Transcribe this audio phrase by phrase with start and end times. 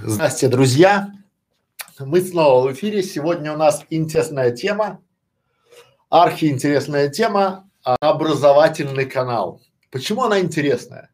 [0.00, 1.12] Здравствуйте, друзья!
[1.98, 3.02] Мы снова в эфире.
[3.02, 5.02] Сегодня у нас интересная тема,
[6.08, 9.60] архиинтересная тема– образовательный канал.
[9.90, 11.10] Почему она интересная?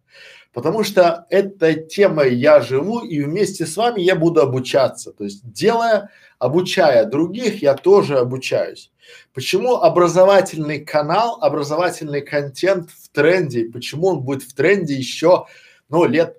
[0.53, 5.12] Потому что этой темой я живу и вместе с вами я буду обучаться.
[5.12, 8.92] То есть делая, обучая других, я тоже обучаюсь.
[9.32, 13.64] Почему образовательный канал, образовательный контент в тренде?
[13.64, 15.46] Почему он будет в тренде еще,
[15.88, 16.38] ну, лет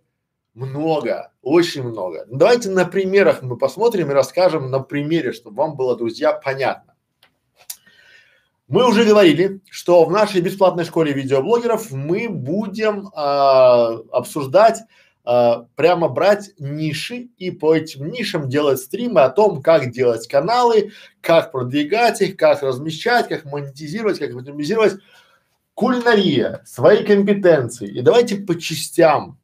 [0.56, 2.26] много, очень много.
[2.28, 6.95] Ну, давайте на примерах мы посмотрим и расскажем на примере, чтобы вам было, друзья, понятно.
[8.68, 14.80] Мы уже говорили, что в нашей бесплатной школе видеоблогеров мы будем а, обсуждать,
[15.23, 20.94] а, прямо брать ниши и по этим нишам делать стримы о том, как делать каналы,
[21.22, 24.95] как продвигать их, как размещать, как монетизировать, как оптимизировать.
[25.76, 27.90] Кулинария, свои компетенции.
[27.90, 29.38] И давайте по частям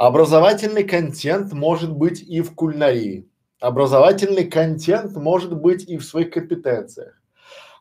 [0.00, 3.28] Образовательный контент может быть и в кулинарии.
[3.60, 7.20] Образовательный контент может быть и в своих компетенциях.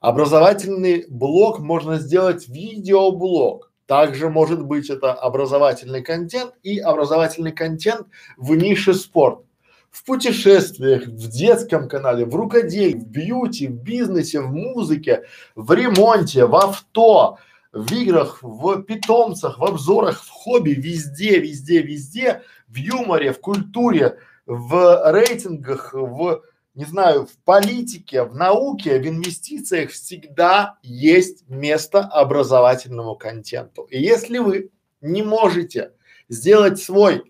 [0.01, 3.71] Образовательный блог можно сделать видеоблог.
[3.85, 9.45] Также может быть это образовательный контент и образовательный контент в нише спорт.
[9.89, 15.23] В путешествиях, в детском канале, в рукоделии, в бьюти, в бизнесе, в музыке,
[15.55, 17.37] в ремонте, в авто,
[17.79, 24.19] в играх, в питомцах, в обзорах, в хобби, везде, везде, везде, в юморе, в культуре,
[24.45, 26.43] в рейтингах, в,
[26.75, 33.83] не знаю, в политике, в науке, в инвестициях всегда есть место образовательному контенту.
[33.83, 35.93] И если вы не можете
[36.27, 37.23] сделать свой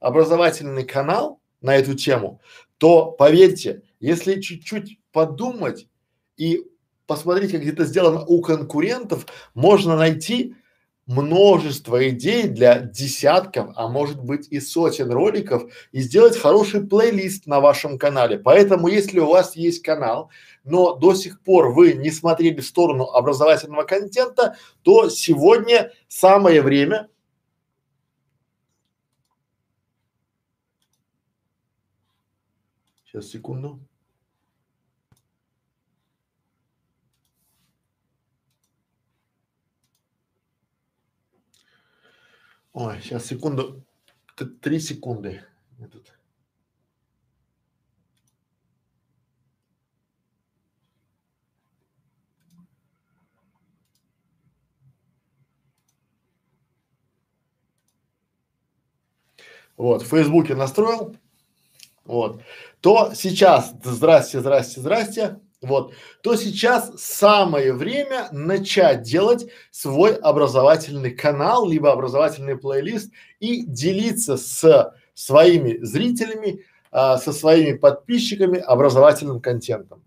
[0.00, 2.40] образовательный канал на эту тему,
[2.78, 5.86] то поверьте, если чуть-чуть подумать
[6.36, 6.64] и
[7.14, 10.54] посмотреть, как это сделано у конкурентов, можно найти
[11.06, 17.60] множество идей для десятков, а может быть и сотен роликов и сделать хороший плейлист на
[17.60, 18.38] вашем канале.
[18.38, 20.30] Поэтому, если у вас есть канал,
[20.64, 27.08] но до сих пор вы не смотрели в сторону образовательного контента, то сегодня самое время
[33.04, 33.78] Сейчас, секунду.
[42.72, 43.84] Ой, сейчас секунду,
[44.62, 45.44] три секунды.
[45.78, 46.14] Этот.
[59.76, 61.16] Вот, в Фейсбуке настроил,
[62.04, 62.42] вот,
[62.80, 71.68] то сейчас, здрасте, здрасте, здрасте, вот, то сейчас самое время начать делать свой образовательный канал,
[71.68, 80.02] либо образовательный плейлист и делиться с своими зрителями, а, со своими подписчиками образовательным контентом.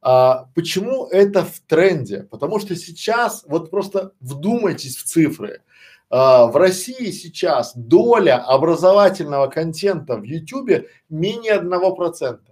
[0.00, 2.26] А, почему это в тренде?
[2.30, 5.62] Потому что сейчас, вот просто вдумайтесь в цифры.
[6.10, 12.51] А, в России сейчас доля образовательного контента в Ютубе менее одного процента.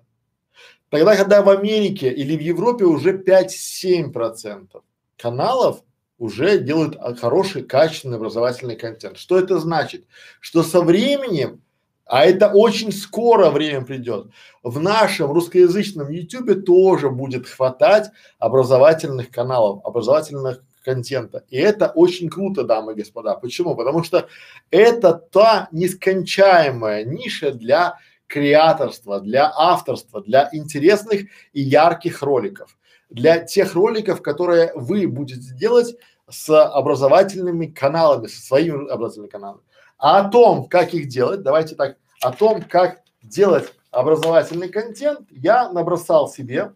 [0.90, 4.82] Тогда, когда в Америке или в Европе уже 5-7 процентов
[5.16, 5.82] каналов
[6.18, 9.16] уже делают а, хороший, качественный образовательный контент.
[9.16, 10.04] Что это значит?
[10.40, 11.62] Что со временем,
[12.04, 14.26] а это очень скоро время придет,
[14.62, 21.44] в нашем русскоязычном ютубе тоже будет хватать образовательных каналов, образовательных контента.
[21.50, 23.36] И это очень круто, дамы и господа.
[23.36, 23.76] Почему?
[23.76, 24.28] Потому что
[24.70, 27.98] это та нескончаемая ниша для
[28.30, 32.78] креаторства, для авторства, для интересных и ярких роликов,
[33.10, 35.96] для тех роликов, которые вы будете делать
[36.28, 39.62] с образовательными каналами, со своими образовательными каналами.
[39.98, 45.70] А о том, как их делать, давайте так, о том, как делать образовательный контент, я
[45.72, 46.72] набросал себе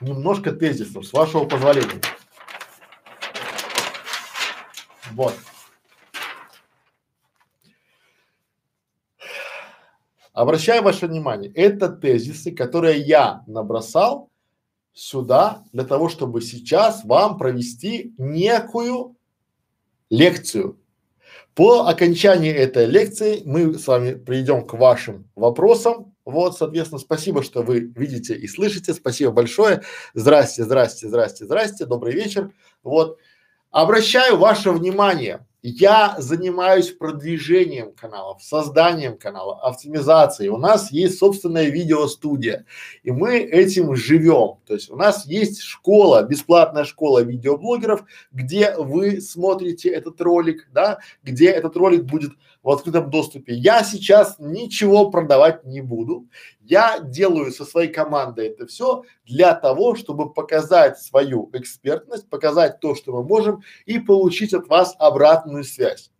[0.00, 2.00] немножко тезисов, с вашего позволения.
[5.12, 5.34] Вот.
[10.38, 14.30] Обращаю ваше внимание, это тезисы, которые я набросал
[14.92, 19.16] сюда для того, чтобы сейчас вам провести некую
[20.10, 20.78] лекцию.
[21.54, 26.14] По окончании этой лекции мы с вами придем к вашим вопросам.
[26.24, 28.94] Вот, соответственно, спасибо, что вы видите и слышите.
[28.94, 29.82] Спасибо большое.
[30.14, 31.84] Здрасте, здрасте, здрасте, здрасте.
[31.84, 32.52] Добрый вечер.
[32.84, 33.18] Вот.
[33.72, 40.50] Обращаю ваше внимание, я занимаюсь продвижением каналов, созданием канала, оптимизацией.
[40.50, 42.64] У нас есть собственная видеостудия,
[43.02, 44.58] и мы этим живем.
[44.66, 50.98] То есть у нас есть школа, бесплатная школа видеоблогеров, где вы смотрите этот ролик, да,
[51.22, 52.32] где этот ролик будет
[52.62, 53.54] в открытом доступе.
[53.54, 56.26] Я сейчас ничего продавать не буду.
[56.60, 62.94] Я делаю со своей командой это все для того, чтобы показать свою экспертность, показать то,
[62.94, 64.94] что мы можем и получить от вас
[65.48, 66.10] обратную связь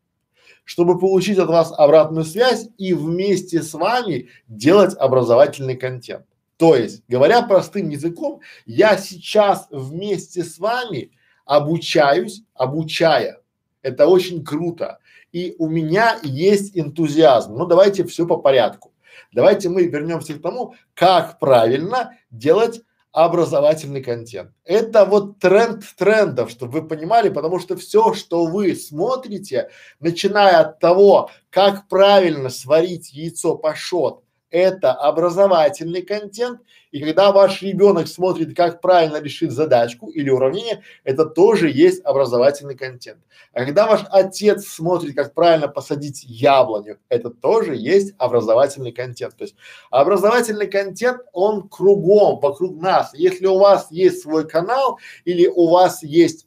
[0.65, 6.27] чтобы получить от вас обратную связь и вместе с вами делать образовательный контент.
[6.59, 11.13] То есть, говоря простым языком, я сейчас вместе с вами
[11.47, 13.41] обучаюсь, обучая.
[13.81, 14.99] Это очень круто.
[15.33, 17.57] И у меня есть энтузиазм.
[17.57, 18.93] Ну, давайте все по порядку.
[19.33, 22.83] Давайте мы вернемся к тому, как правильно делать
[23.25, 24.53] образовательный контент.
[24.65, 30.79] Это вот тренд трендов, чтобы вы понимали, потому что все, что вы смотрите, начиная от
[30.79, 36.61] того, как правильно сварить яйцо пашот, это образовательный контент,
[36.91, 42.77] и когда ваш ребенок смотрит, как правильно решить задачку или уравнение, это тоже есть образовательный
[42.77, 43.19] контент.
[43.53, 49.37] А когда ваш отец смотрит, как правильно посадить яблоню, это тоже есть образовательный контент.
[49.37, 49.55] То есть
[49.91, 53.13] образовательный контент, он кругом, вокруг нас.
[53.15, 56.47] Если у вас есть свой канал или у вас есть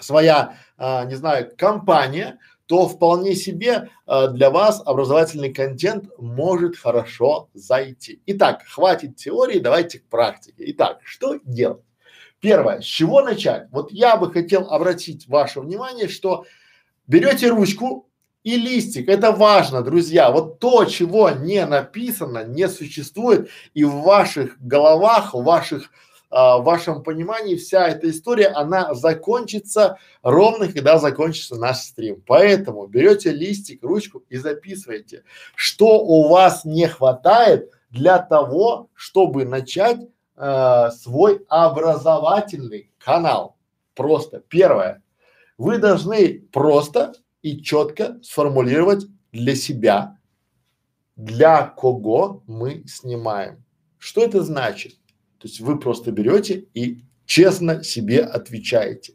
[0.00, 2.38] своя, а, не знаю, компания,
[2.72, 8.22] то вполне себе э, для вас образовательный контент может хорошо зайти.
[8.24, 10.54] Итак, хватит теории, давайте к практике.
[10.70, 11.82] Итак, что делать?
[12.40, 13.68] Первое, с чего начать?
[13.72, 16.46] Вот я бы хотел обратить ваше внимание, что
[17.06, 18.08] берете ручку
[18.42, 19.10] и листик.
[19.10, 20.30] Это важно, друзья.
[20.30, 25.90] Вот то, чего не написано, не существует, и в ваших головах, в ваших
[26.34, 32.22] а, в вашем понимании вся эта история, она закончится ровно, когда закончится наш стрим.
[32.26, 35.24] Поэтому берете листик, ручку и записывайте,
[35.54, 40.00] что у вас не хватает для того, чтобы начать
[40.36, 43.58] э, свой образовательный канал.
[43.94, 45.02] Просто первое,
[45.58, 47.12] вы должны просто
[47.42, 50.16] и четко сформулировать для себя,
[51.14, 53.62] для кого мы снимаем.
[53.98, 54.94] Что это значит?
[55.42, 59.14] То есть вы просто берете и честно себе отвечаете,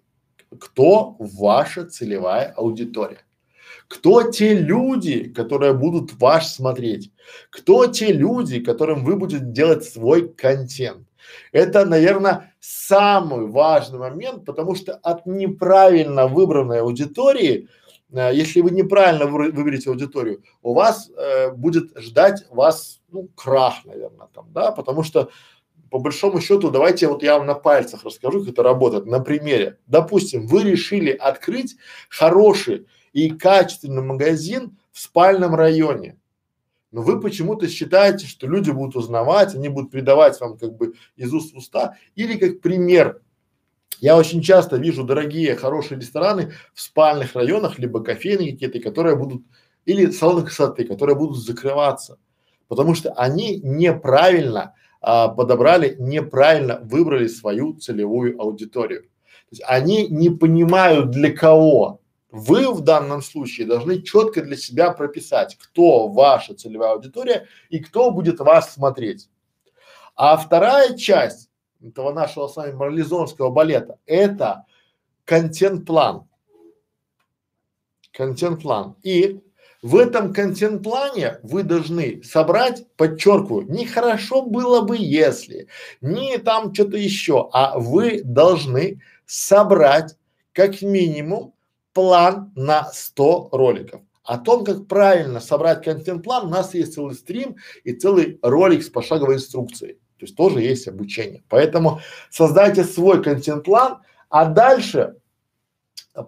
[0.59, 3.21] кто ваша целевая аудитория.
[3.87, 7.13] Кто те люди, которые будут ваш смотреть?
[7.49, 11.07] Кто те люди, которым вы будете делать свой контент?
[11.53, 17.69] Это, наверное, самый важный момент, потому что от неправильно выбранной аудитории,
[18.11, 23.85] э, если вы неправильно вы, выберете аудиторию, у вас э, будет ждать вас, ну, крах,
[23.85, 25.29] наверное, там, да, потому что
[25.89, 29.79] по большому счету, давайте вот я вам на пальцах расскажу, как это работает, на примере.
[29.87, 31.75] Допустим, вы решили открыть
[32.09, 36.17] хороший и качественный магазин в спальном районе,
[36.91, 41.33] но вы почему-то считаете, что люди будут узнавать, они будут передавать вам как бы из
[41.33, 43.21] уст в уста, или как пример.
[43.99, 49.43] Я очень часто вижу дорогие, хорошие рестораны в спальных районах, либо кофейни какие-то, которые будут,
[49.85, 52.19] или салоны красоты, которые будут закрываться,
[52.67, 59.03] потому что они неправильно а, подобрали, неправильно выбрали свою целевую аудиторию.
[59.03, 62.01] То есть они не понимают для кого.
[62.29, 68.11] Вы в данном случае должны четко для себя прописать, кто ваша целевая аудитория и кто
[68.11, 69.29] будет вас смотреть.
[70.15, 71.49] А вторая часть
[71.81, 74.65] этого нашего с вами морализонского балета– это
[75.25, 76.27] контент-план.
[78.11, 78.95] Контент-план.
[79.03, 79.41] И
[79.81, 85.67] в этом контент-плане вы должны собрать, подчеркиваю, не хорошо было бы если,
[86.01, 90.15] не там что-то еще, а вы должны собрать
[90.53, 91.53] как минимум
[91.93, 94.01] план на 100 роликов.
[94.23, 98.89] О том, как правильно собрать контент-план, у нас есть целый стрим и целый ролик с
[98.89, 99.93] пошаговой инструкцией.
[100.17, 101.43] То есть тоже есть обучение.
[101.47, 105.15] Поэтому создайте свой контент-план, а дальше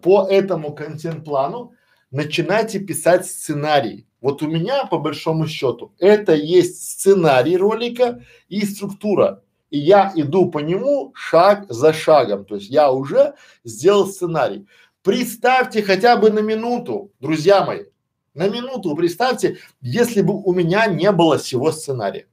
[0.02, 1.74] по этому контент-плану
[2.12, 4.06] начинайте писать сценарий.
[4.22, 9.44] Вот у меня, по большому счету, это есть сценарий ролика и структура.
[9.70, 12.46] И я иду по нему шаг за шагом.
[12.46, 14.68] То есть я уже сделал сценарий.
[15.04, 17.86] Представьте хотя бы на минуту, друзья мои,
[18.34, 22.28] на минуту представьте, если бы у меня не было всего сценария.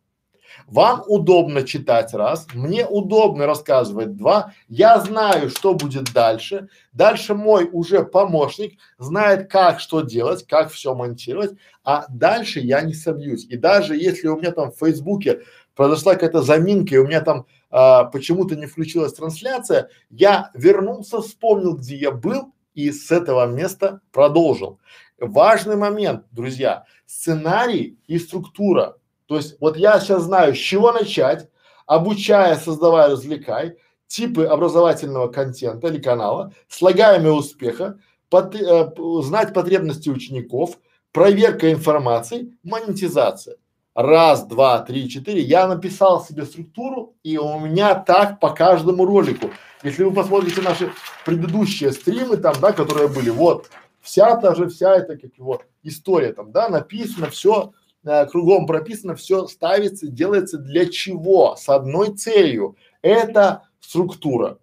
[0.66, 6.68] Вам удобно читать раз, мне удобно рассказывать два, я знаю, что будет дальше.
[6.92, 11.52] Дальше мой уже помощник знает, как что делать, как все монтировать,
[11.84, 13.44] а дальше я не собьюсь.
[13.44, 15.42] И даже если у меня там в Фейсбуке
[15.76, 21.76] произошла какая-то заминка и у меня там а, почему-то не включилась трансляция, я вернулся, вспомнил,
[21.76, 24.80] где я был и с этого места продолжил.
[25.18, 28.96] Важный момент, друзья, сценарий и структура.
[29.26, 31.48] То есть вот я сейчас знаю, с чего начать,
[31.86, 38.92] обучая, создавая, развлекай, типы образовательного контента или канала, слагаемые успеха, под, э,
[39.22, 40.78] знать потребности учеников,
[41.12, 43.56] проверка информации, монетизация.
[43.94, 45.40] Раз, два, три, четыре.
[45.40, 49.50] Я написал себе структуру, и у меня так по каждому ролику.
[49.82, 50.92] Если вы посмотрите наши
[51.24, 53.70] предыдущие стримы там, да, которые были, вот,
[54.02, 57.72] вся та же, вся эта, как его, история там, да, написано все,
[58.06, 61.56] э, кругом прописано, все ставится, делается для чего?
[61.56, 62.76] С одной целью.
[63.02, 64.58] Это структура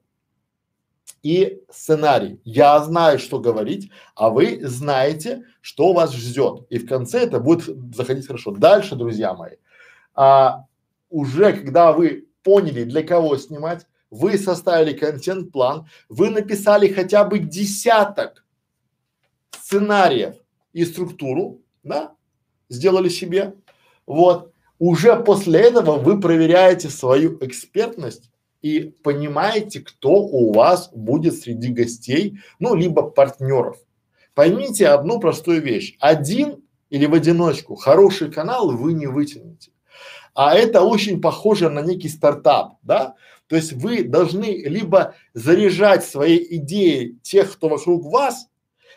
[1.23, 2.39] и сценарий.
[2.43, 6.65] Я знаю, что говорить, а вы знаете, что вас ждет.
[6.69, 8.51] И в конце это будет заходить хорошо.
[8.51, 9.55] Дальше, друзья мои,
[10.13, 10.65] а,
[11.09, 18.45] уже когда вы поняли, для кого снимать, вы составили контент-план, вы написали хотя бы десяток
[19.51, 20.35] сценариев
[20.73, 22.13] и структуру, да,
[22.69, 23.53] сделали себе,
[24.05, 28.29] вот, уже после этого вы проверяете свою экспертность
[28.61, 33.77] и понимаете, кто у вас будет среди гостей, ну, либо партнеров.
[34.33, 35.95] Поймите одну простую вещь.
[35.99, 39.71] Один или в одиночку хороший канал вы не вытянете.
[40.33, 43.15] А это очень похоже на некий стартап, да?
[43.47, 48.47] То есть вы должны либо заряжать свои идеи тех, кто вокруг вас,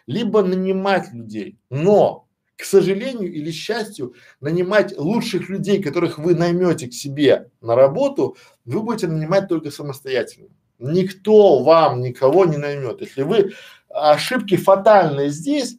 [0.07, 1.59] либо нанимать людей.
[1.69, 2.26] Но
[2.57, 8.83] к сожалению или счастью, нанимать лучших людей, которых вы наймете к себе на работу, вы
[8.83, 10.49] будете нанимать только самостоятельно.
[10.79, 13.01] Никто вам никого не наймет.
[13.01, 13.53] Если вы
[13.89, 15.79] ошибки фатальные здесь,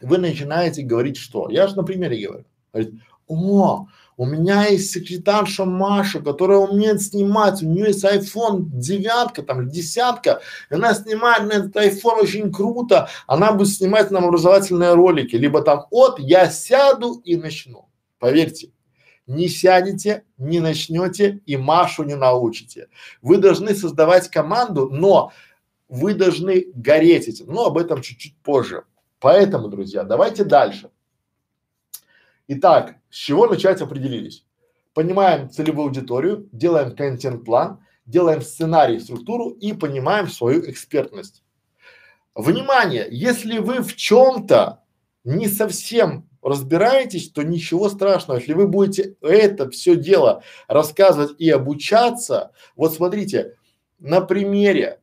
[0.00, 1.48] вы начинаете говорить что?
[1.50, 2.44] Я же на примере говорю.
[2.72, 2.94] Говорит,
[3.26, 9.68] о, у меня есть секретарша Маша, которая умеет снимать, у нее есть iPhone девятка, там
[9.68, 10.40] десятка,
[10.70, 15.86] она снимает на этот iPhone очень круто, она будет снимать нам образовательные ролики, либо там
[15.90, 17.88] от я сяду и начну.
[18.18, 18.70] Поверьте,
[19.26, 22.88] не сядете, не начнете и Машу не научите.
[23.22, 25.32] Вы должны создавать команду, но
[25.88, 28.84] вы должны гореть этим, но об этом чуть-чуть позже.
[29.20, 30.90] Поэтому, друзья, давайте дальше.
[32.46, 34.44] Итак, с чего начать определились?
[34.92, 41.42] Понимаем целевую аудиторию, делаем контент-план, делаем сценарий, структуру и понимаем свою экспертность.
[42.34, 43.06] Внимание!
[43.10, 44.82] Если вы в чем-то
[45.24, 48.38] не совсем разбираетесь, то ничего страшного.
[48.38, 53.56] Если вы будете это все дело рассказывать и обучаться, вот смотрите,
[53.98, 55.00] на примере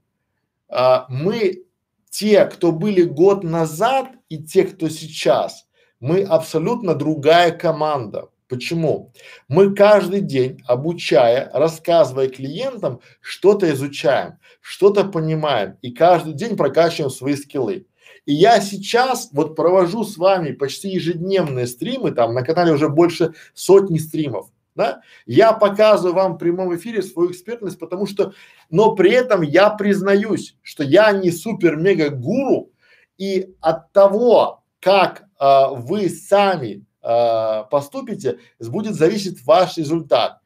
[0.70, 1.66] а, мы
[2.12, 5.66] те, кто были год назад и те, кто сейчас,
[6.02, 8.28] мы абсолютно другая команда.
[8.50, 9.14] Почему?
[9.48, 17.36] Мы каждый день, обучая, рассказывая клиентам, что-то изучаем, что-то понимаем и каждый день прокачиваем свои
[17.36, 17.86] скиллы.
[18.26, 23.34] И я сейчас вот провожу с вами почти ежедневные стримы, там на канале уже больше
[23.54, 25.02] сотни стримов, да?
[25.26, 28.34] Я показываю вам в прямом эфире свою экспертность, потому что,
[28.70, 32.70] но при этом я признаюсь, что я не супер-мега-гуру,
[33.18, 40.38] и от того, как а, вы сами а, поступите, будет зависеть ваш результат.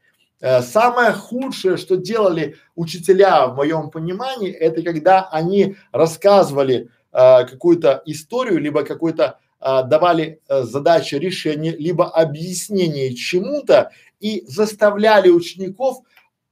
[0.42, 8.04] А, самое худшее, что делали учителя в моем понимании, это когда они рассказывали а, какую-то
[8.06, 15.98] историю, либо какой-то а, давали а, задачи решения, либо объяснение чему-то и заставляли учеников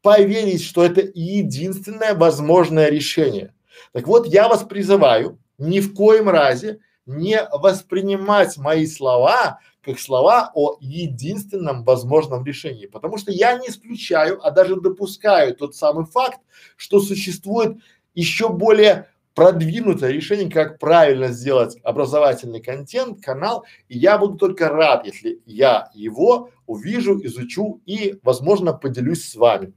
[0.01, 3.53] поверить, что это единственное возможное решение.
[3.93, 10.51] Так вот, я вас призываю ни в коем разе не воспринимать мои слова как слова
[10.55, 16.39] о единственном возможном решении, потому что я не исключаю, а даже допускаю тот самый факт,
[16.77, 17.77] что существует
[18.15, 25.05] еще более продвинутое решение, как правильно сделать образовательный контент, канал, и я буду только рад,
[25.05, 29.73] если я его увижу, изучу и, возможно, поделюсь с вами.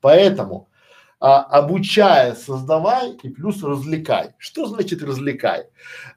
[0.00, 0.68] Поэтому
[1.22, 4.30] а, обучая, создавай и плюс развлекай.
[4.38, 5.66] Что значит развлекай?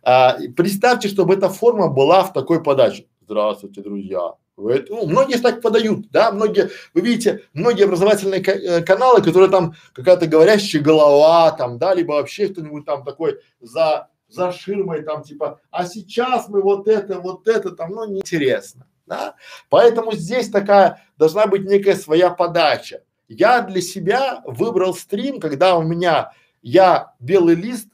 [0.02, 3.06] А, представьте, чтобы эта форма была в такой подаче.
[3.22, 4.34] Здравствуйте, друзья.
[4.58, 9.76] Вы, ну, многие так подают, да, многие, вы видите, многие образовательные э, каналы, которые там
[9.94, 15.60] какая-то говорящая голова, там, да, либо вообще кто-нибудь там такой за, за ширмой, там, типа,
[15.70, 19.36] а сейчас мы вот это, вот это, там, ну, неинтересно, да.
[19.70, 23.02] Поэтому здесь такая должна быть некая своя подача.
[23.27, 27.88] Я для себя выбрал стрим, когда у меня я белый лист,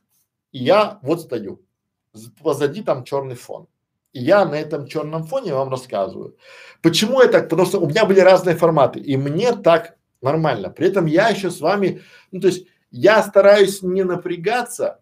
[0.51, 1.61] и я вот стою.
[2.43, 3.67] Позади там черный фон.
[4.13, 6.35] И я на этом черном фоне вам рассказываю.
[6.81, 7.47] Почему я так?
[7.47, 10.69] Потому что у меня были разные форматы, и мне так нормально.
[10.69, 14.99] При этом я еще с вами, ну то есть я стараюсь не напрягаться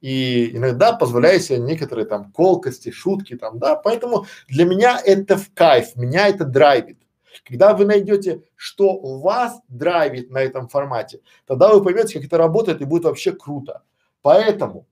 [0.00, 5.52] и иногда позволяю себе некоторые там колкости, шутки там, да, поэтому для меня это в
[5.52, 6.98] кайф, меня это драйвит.
[7.44, 12.80] Когда вы найдете, что вас драйвит на этом формате, тогда вы поймете, как это работает
[12.80, 13.82] и будет вообще круто.
[14.22, 14.86] Поэтому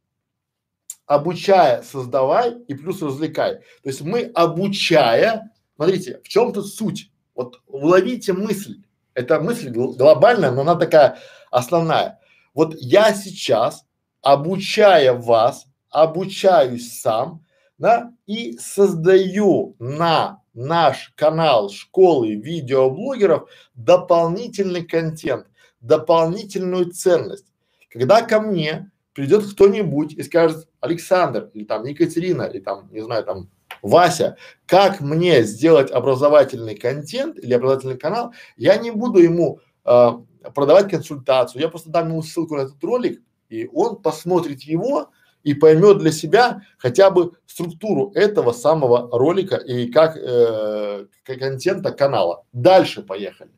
[1.07, 3.57] обучая, создавай и плюс развлекай.
[3.83, 7.11] То есть мы обучая, смотрите, в чем тут суть?
[7.35, 8.83] Вот уловите мысль.
[9.15, 11.19] Это мысль глобальная, но она такая
[11.51, 12.21] основная.
[12.55, 13.85] Вот я сейчас,
[14.23, 17.45] обучая вас, обучаюсь сам,
[17.79, 25.47] да, и создаю на наш канал школы видеоблогеров дополнительный контент,
[25.81, 27.47] дополнительную ценность.
[27.91, 33.25] Когда ко мне придет кто-нибудь и скажет, Александр, или там Екатерина, или там, не знаю,
[33.25, 33.51] там
[33.83, 34.37] Вася,
[34.67, 40.11] как мне сделать образовательный контент или образовательный канал, я не буду ему э,
[40.55, 45.11] продавать консультацию, я просто дам ему ссылку на этот ролик, и он посмотрит его
[45.47, 52.45] и поймет для себя хотя бы структуру этого самого ролика и как, э, контента канала.
[52.53, 53.53] Дальше поехали.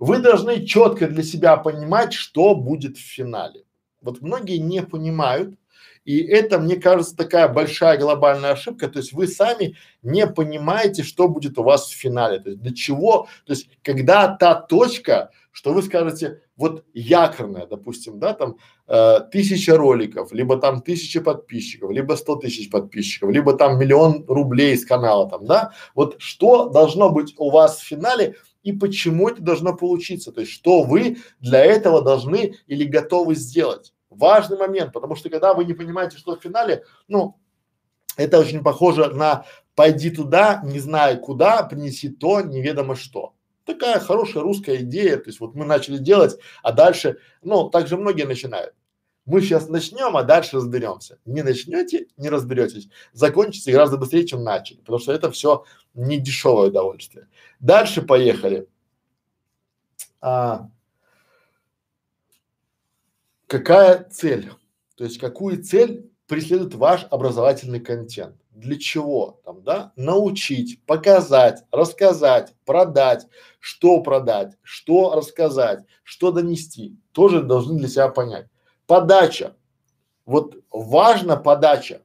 [0.00, 3.62] Вы должны четко для себя понимать, что будет в финале.
[4.00, 5.54] Вот многие не понимают,
[6.04, 8.88] и это, мне кажется, такая большая глобальная ошибка.
[8.88, 12.40] То есть вы сами не понимаете, что будет у вас в финале.
[12.40, 18.20] То есть для чего, то есть когда та точка, что вы скажете, вот якорная, допустим,
[18.20, 23.80] да, там э, тысяча роликов, либо там тысяча подписчиков, либо сто тысяч подписчиков, либо там
[23.80, 28.72] миллион рублей с канала там, да, вот что должно быть у вас в финале и
[28.72, 33.92] почему это должно получиться, то есть что вы для этого должны или готовы сделать.
[34.08, 37.40] Важный момент, потому что когда вы не понимаете, что в финале, ну,
[38.16, 43.34] это очень похоже на пойди туда, не знаю куда, принеси то, неведомо что.
[43.64, 47.96] Такая хорошая русская идея, то есть вот мы начали делать, а дальше, ну, так же
[47.96, 48.74] многие начинают.
[49.24, 51.18] Мы сейчас начнем, а дальше разберемся.
[51.24, 52.88] Не начнете, не разберетесь.
[53.12, 55.64] Закончится гораздо быстрее, чем начали, потому что это все
[55.94, 57.28] не дешевое удовольствие.
[57.60, 58.66] Дальше поехали.
[60.20, 60.68] А,
[63.46, 64.50] какая цель?
[64.96, 68.41] То есть какую цель преследует ваш образовательный контент?
[68.62, 69.92] Для чего там, да?
[69.96, 73.26] Научить, показать, рассказать, продать,
[73.58, 78.46] что продать, что рассказать, что донести, тоже должны для себя понять.
[78.86, 79.56] Подача.
[80.26, 82.02] Вот важна подача.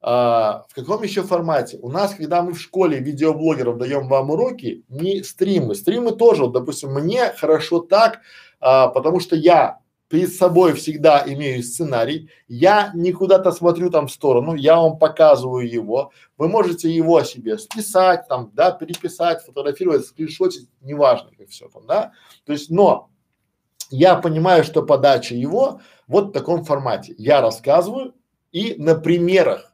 [0.00, 1.78] А, в каком еще формате?
[1.82, 5.76] У нас, когда мы в школе видеоблогеров даем вам уроки, не стримы.
[5.76, 8.22] Стримы тоже, вот, допустим, мне хорошо так,
[8.58, 9.78] а, потому что я
[10.10, 15.70] перед собой всегда имею сценарий, я не куда-то смотрю там в сторону, я вам показываю
[15.70, 21.86] его, вы можете его себе списать там, да, переписать, фотографировать, скриншотить, неважно как все там,
[21.86, 22.12] да,
[22.44, 23.08] то есть, но
[23.90, 28.12] я понимаю, что подача его вот в таком формате, я рассказываю
[28.50, 29.72] и на примерах.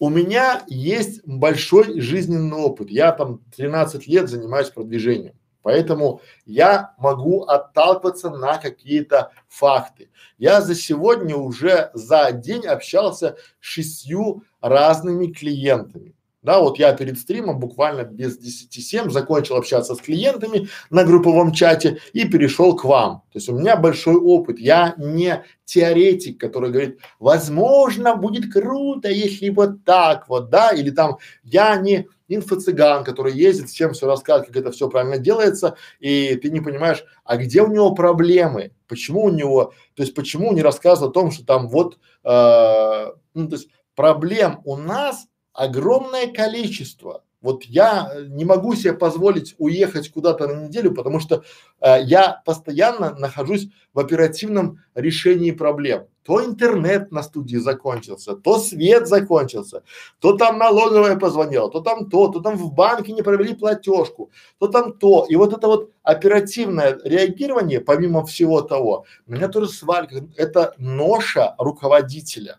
[0.00, 5.38] У меня есть большой жизненный опыт, я там 13 лет занимаюсь продвижением.
[5.66, 10.12] Поэтому я могу отталкиваться на какие-то факты.
[10.38, 16.15] Я за сегодня уже за день общался с шестью разными клиентами.
[16.46, 21.98] Да, вот я перед стримом буквально без 10-7 закончил общаться с клиентами на групповом чате
[22.12, 23.24] и перешел к вам.
[23.32, 24.60] То есть у меня большой опыт.
[24.60, 31.18] Я не теоретик, который говорит, возможно, будет круто, если вот так вот, да, или там
[31.42, 36.50] я не инфо-цыган, который ездит, всем все рассказывает, как это все правильно делается, и ты
[36.50, 41.10] не понимаешь, а где у него проблемы, почему у него, то есть почему не рассказывает
[41.10, 45.26] о том, что там вот, э, ну то есть проблем у нас
[45.56, 47.22] огромное количество.
[47.42, 51.44] Вот я не могу себе позволить уехать куда-то на неделю, потому что
[51.80, 56.06] э, я постоянно нахожусь в оперативном решении проблем.
[56.24, 59.84] То интернет на студии закончился, то свет закончился,
[60.18, 64.66] то там налоговая позвонила, то там то, то там в банке не провели платежку, то
[64.66, 65.26] там то.
[65.28, 72.58] И вот это вот оперативное реагирование, помимо всего того, меня тоже свалит, это ноша руководителя.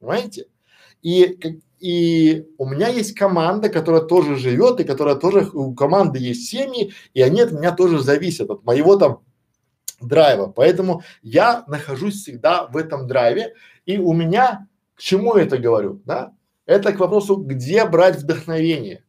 [0.00, 0.48] Понимаете?
[1.02, 1.38] И
[1.82, 6.92] и у меня есть команда, которая тоже живет, и которая тоже, у команды есть семьи,
[7.12, 9.24] и они от меня тоже зависят, от моего там
[10.00, 10.46] драйва.
[10.46, 16.00] Поэтому я нахожусь всегда в этом драйве, и у меня, к чему я это говорю,
[16.04, 16.32] да?
[16.66, 19.04] Это к вопросу, где брать вдохновение.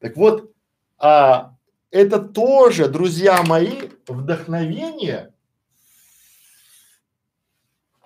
[0.00, 0.50] Так вот,
[0.98, 1.54] а,
[1.92, 5.32] это тоже, друзья мои, вдохновение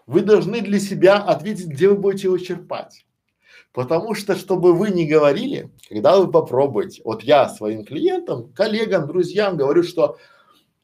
[0.05, 3.07] вы должны для себя ответить, где вы будете его черпать.
[3.75, 9.57] Потому что, чтобы вы не говорили, когда вы попробуете, вот я своим клиентам, коллегам, друзьям
[9.57, 10.17] говорю, что,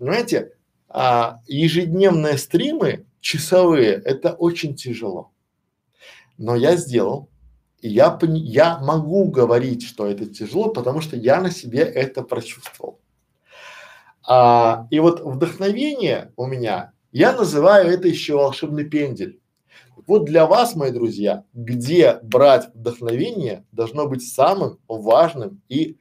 [0.00, 0.54] знаете,
[0.88, 5.30] а, ежедневные стримы часовые, это очень тяжело.
[6.36, 7.30] Но я сделал,
[7.78, 12.98] и я, я могу говорить, что это тяжело, потому что я на себе это прочувствовал.
[14.26, 19.40] А, и вот вдохновение у меня, я называю это еще волшебный пендель.
[20.06, 25.96] Вот для вас, мои друзья, где брать вдохновение должно быть самым важным и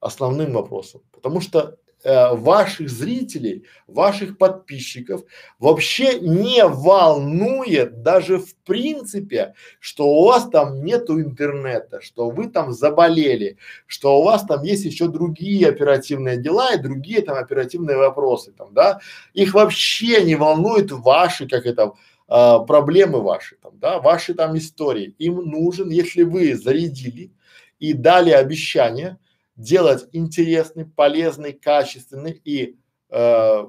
[0.00, 1.02] основным вопросом.
[1.12, 5.22] Потому что э, ваших зрителей, ваших подписчиков
[5.58, 12.72] вообще не волнует даже в принципе, что у вас там нету интернета, что вы там
[12.72, 18.52] заболели, что у вас там есть еще другие оперативные дела и другие там оперативные вопросы
[18.52, 19.00] там, да,
[19.34, 21.92] их вообще не волнует ваши, как это,
[22.30, 25.14] э, проблемы ваши там, да, ваши там истории.
[25.18, 27.32] Им нужен, если вы зарядили
[27.78, 29.18] и дали обещание,
[29.56, 32.76] делать интересный, полезный, качественный и
[33.10, 33.64] э,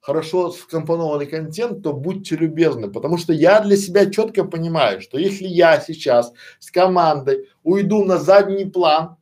[0.00, 5.46] хорошо скомпонованный контент, то будьте любезны, потому что я для себя четко понимаю, что если
[5.46, 9.17] я сейчас с командой уйду на задний план,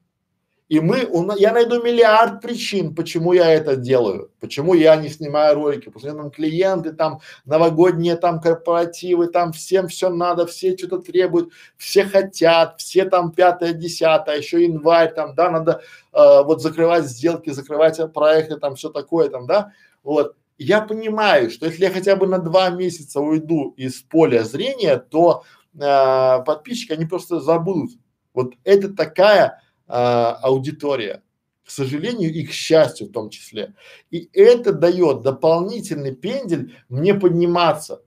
[0.69, 5.55] и мы, у, я найду миллиард причин, почему я это делаю, почему я не снимаю
[5.55, 10.99] ролики, потому что там клиенты, там новогодние там корпоративы, там всем все надо, все что-то
[10.99, 17.05] требуют, все хотят, все там пятое, десятое, еще январь там, да, надо э, вот закрывать
[17.05, 20.35] сделки, закрывать проекты, там все такое там, да, вот.
[20.59, 25.45] Я понимаю, что если я хотя бы на два месяца уйду из поля зрения, то
[25.75, 27.91] э, подписчики, они просто забудут.
[28.33, 31.23] Вот это такая а, аудитория,
[31.65, 33.75] к сожалению и к счастью в том числе.
[34.11, 38.03] И это дает дополнительный пендель мне подниматься.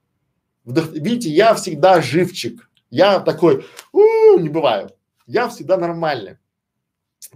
[0.63, 0.92] Вдох...
[0.92, 4.92] Видите, я всегда живчик, я такой, у не бываю,
[5.28, 6.38] я всегда нормальный.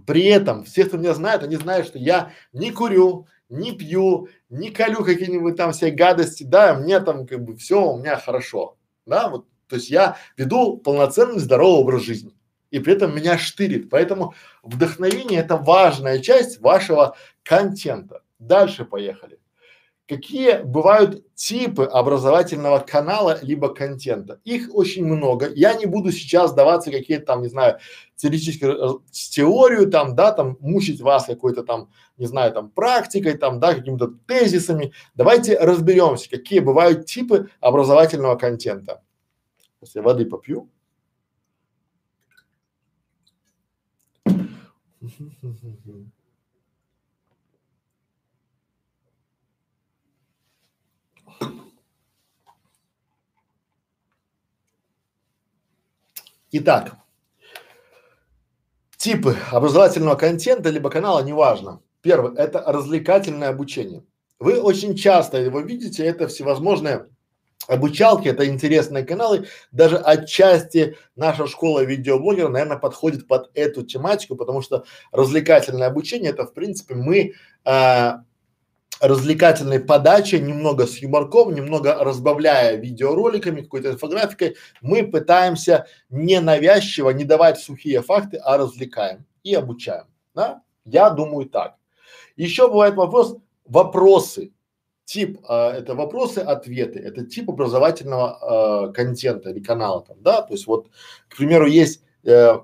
[0.05, 4.71] При этом все, кто меня знает, они знают, что я не курю, не пью, не
[4.71, 9.29] колю какие-нибудь там все гадости, да, мне там как бы все у меня хорошо, да,
[9.29, 12.33] вот, то есть я веду полноценный здоровый образ жизни
[12.73, 13.91] и при этом меня штырит.
[13.91, 14.33] Поэтому
[14.63, 18.23] вдохновение это важная часть вашего контента.
[18.39, 19.39] Дальше поехали.
[20.07, 24.41] Какие бывают типы образовательного канала либо контента?
[24.43, 25.51] Их очень много.
[25.53, 27.77] Я не буду сейчас даваться какие-то там, не знаю,
[28.15, 33.59] теоретические э, теорию там, да, там мучить вас какой-то там, не знаю, там практикой, там,
[33.59, 34.93] да, какими-то тезисами.
[35.13, 39.03] Давайте разберемся, какие бывают типы образовательного контента.
[39.79, 40.69] Сейчас я воды попью.
[56.55, 56.97] Итак,
[58.97, 61.81] типы образовательного контента либо канала, неважно.
[62.01, 64.03] Первый– это развлекательное обучение.
[64.37, 67.09] Вы очень часто его видите, это всевозможные
[67.67, 74.61] обучалки, это интересные каналы, даже отчасти наша школа видеоблогера, наверное, подходит под эту тематику, потому
[74.61, 77.33] что развлекательное обучение это, в принципе, мы
[77.65, 78.11] э,
[78.99, 87.23] развлекательной подачей, немного с юморком, немного разбавляя видеороликами, какой-то инфографикой, мы пытаемся не навязчиво, не
[87.25, 90.61] давать сухие факты, а развлекаем и обучаем, да?
[90.85, 91.75] Я думаю так.
[92.35, 94.51] Еще бывает вопрос, вопросы,
[95.05, 100.53] тип э, это вопросы, ответы, это тип образовательного э, контента или канала там, да, то
[100.53, 100.87] есть вот,
[101.27, 102.55] к примеру, есть, э,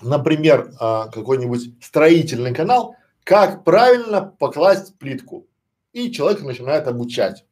[0.00, 5.46] например, э, какой-нибудь строительный канал, как правильно покласть плитку,
[5.92, 7.44] и человек начинает обучать.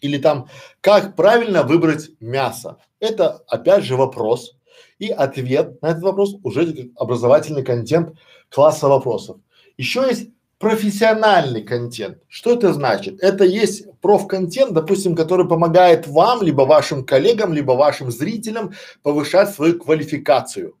[0.00, 0.48] Или там,
[0.80, 2.78] как правильно выбрать мясо.
[3.00, 4.56] Это опять же вопрос
[4.98, 8.16] и ответ на этот вопрос уже образовательный контент
[8.50, 9.38] класса вопросов.
[9.76, 12.18] Еще есть профессиональный контент.
[12.28, 13.22] Что это значит?
[13.22, 19.78] Это есть профконтент, допустим, который помогает вам, либо вашим коллегам, либо вашим зрителям повышать свою
[19.78, 20.76] квалификацию.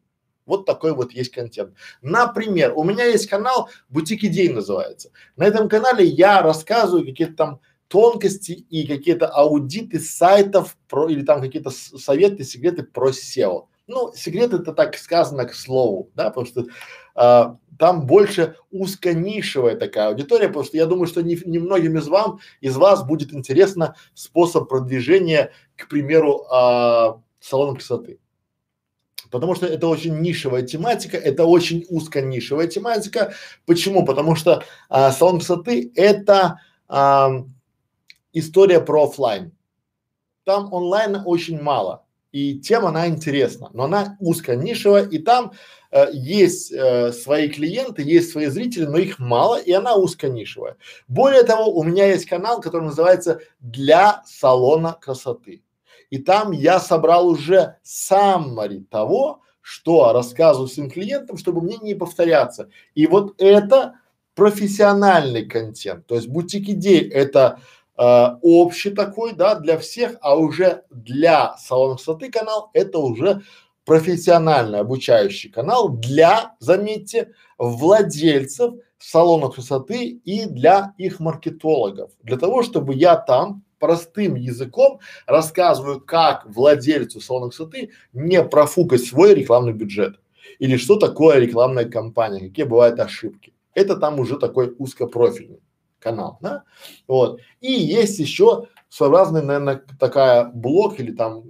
[0.46, 1.74] Вот такой вот есть контент.
[2.02, 5.10] Например, у меня есть канал «Бутик идей» называется.
[5.36, 11.40] На этом канале я рассказываю какие-то там тонкости и какие-то аудиты сайтов про, или там
[11.40, 13.66] какие-то советы, секреты про SEO.
[13.88, 16.66] Ну, секрет это так сказано к слову, да, потому что
[17.14, 22.08] а, там больше узконишевая такая аудитория, потому что я думаю, что не, не многим из
[22.08, 28.18] вам, из вас будет интересно способ продвижения, к примеру, а, салона красоты.
[29.30, 33.34] Потому что это очень нишевая тематика, это очень узконишевая тематика.
[33.66, 34.04] Почему?
[34.04, 37.44] Потому что а, салон красоты это а,
[38.32, 39.52] история про офлайн.
[40.44, 45.52] Там онлайна очень мало и тема она интересна, но она узконишевая, и там
[45.96, 50.76] э, есть э, свои клиенты, есть свои зрители, но их мало, и она узконишевая.
[51.08, 55.62] Более того, у меня есть канал, который называется «Для салона красоты».
[56.10, 62.68] И там я собрал уже саммари того, что рассказываю своим клиентам, чтобы мне не повторяться.
[62.94, 63.94] И вот это
[64.36, 67.60] профессиональный контент, то есть бутик идей– это
[67.96, 73.42] э, общий такой, да, для всех, а уже для салона красоты канал это уже
[73.86, 82.10] профессиональный обучающий канал для, заметьте, владельцев салона красоты и для их маркетологов.
[82.22, 89.34] Для того, чтобы я там простым языком рассказываю, как владельцу салона красоты не профукать свой
[89.34, 90.18] рекламный бюджет.
[90.58, 93.52] Или что такое рекламная кампания, какие бывают ошибки.
[93.74, 95.60] Это там уже такой узкопрофильный
[95.98, 96.64] канал, да?
[97.06, 97.40] Вот.
[97.60, 101.42] И есть еще своеобразный, наверное, такая блок или там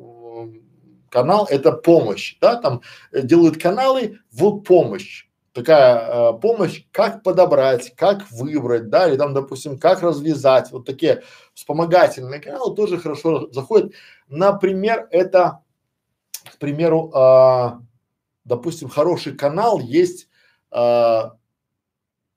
[1.16, 5.26] канал, это помощь, да, там э, делают каналы в помощь
[5.56, 11.22] такая э, помощь, как подобрать, как выбрать, да, или там, допустим, как развязать, вот такие
[11.54, 13.94] вспомогательные каналы тоже хорошо заходят.
[14.28, 15.62] Например, это,
[16.44, 17.80] к примеру, э,
[18.44, 20.28] допустим, хороший канал есть
[20.72, 21.22] э,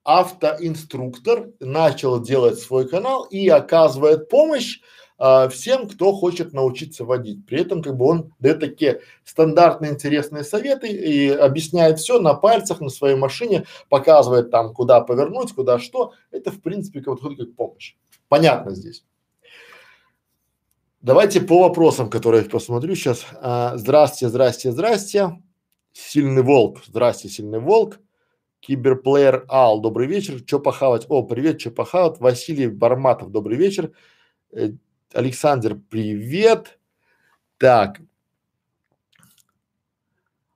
[0.02, 4.80] автоинструктор, начал делать свой канал и оказывает помощь
[5.22, 7.44] а, всем, кто хочет научиться водить.
[7.46, 12.80] При этом как бы он дает такие стандартные интересные советы и объясняет все на пальцах
[12.80, 16.14] на своей машине, показывает там, куда повернуть, куда что.
[16.30, 17.96] Это в принципе как, вот, как помощь.
[18.28, 19.04] Понятно здесь.
[21.02, 23.26] Давайте по вопросам, которые я посмотрю сейчас.
[23.42, 25.38] А, здрасте, здрасте, здрасте.
[25.92, 26.78] Сильный волк.
[26.86, 28.00] Здрасте, сильный волк.
[28.60, 30.40] Киберплеер Ал, добрый вечер.
[30.40, 31.04] Че похавать?
[31.10, 32.20] О, привет, че похавать?
[32.20, 33.92] Василий Барматов, добрый вечер.
[35.12, 36.78] Александр, привет.
[37.58, 38.00] Так.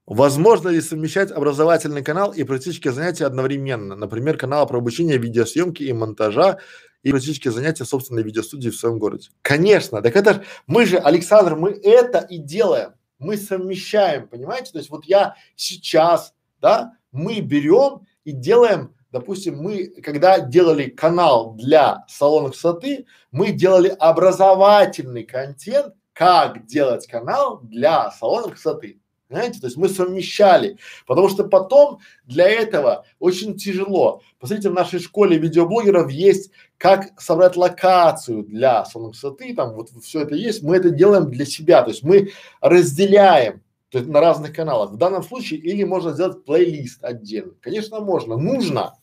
[0.06, 3.96] Возможно ли совмещать образовательный канал и практические занятия одновременно?
[3.96, 6.58] Например, канал про обучение видеосъемки и монтажа
[7.02, 9.30] и практические занятия собственной видеостудии в своем городе.
[9.42, 12.92] Конечно, так это ж, мы же, Александр, мы это и делаем.
[13.18, 14.72] Мы совмещаем, понимаете?
[14.72, 21.54] То есть вот я сейчас, да, мы берем и делаем допустим, мы, когда делали канал
[21.54, 28.98] для салона красоты, мы делали образовательный контент, как делать канал для салона красоты.
[29.28, 34.20] Понимаете, то есть мы совмещали, потому что потом для этого очень тяжело.
[34.40, 40.22] Посмотрите, в нашей школе видеоблогеров есть как собрать локацию для салона красоты, там вот все
[40.22, 44.52] это есть, мы это делаем для себя, то есть мы разделяем то есть на разных
[44.52, 44.90] каналах.
[44.90, 47.52] В данном случае или можно сделать плейлист отдельно.
[47.60, 48.94] Конечно, можно, нужно,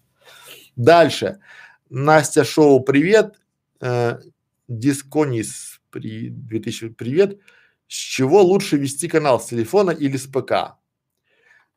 [0.76, 1.40] Дальше.
[1.90, 3.40] Настя Шоу, привет.
[3.82, 4.20] Э,
[4.68, 7.40] Дисконис, при, 2000, привет.
[7.88, 10.78] С чего лучше вести канал, с телефона или с ПК?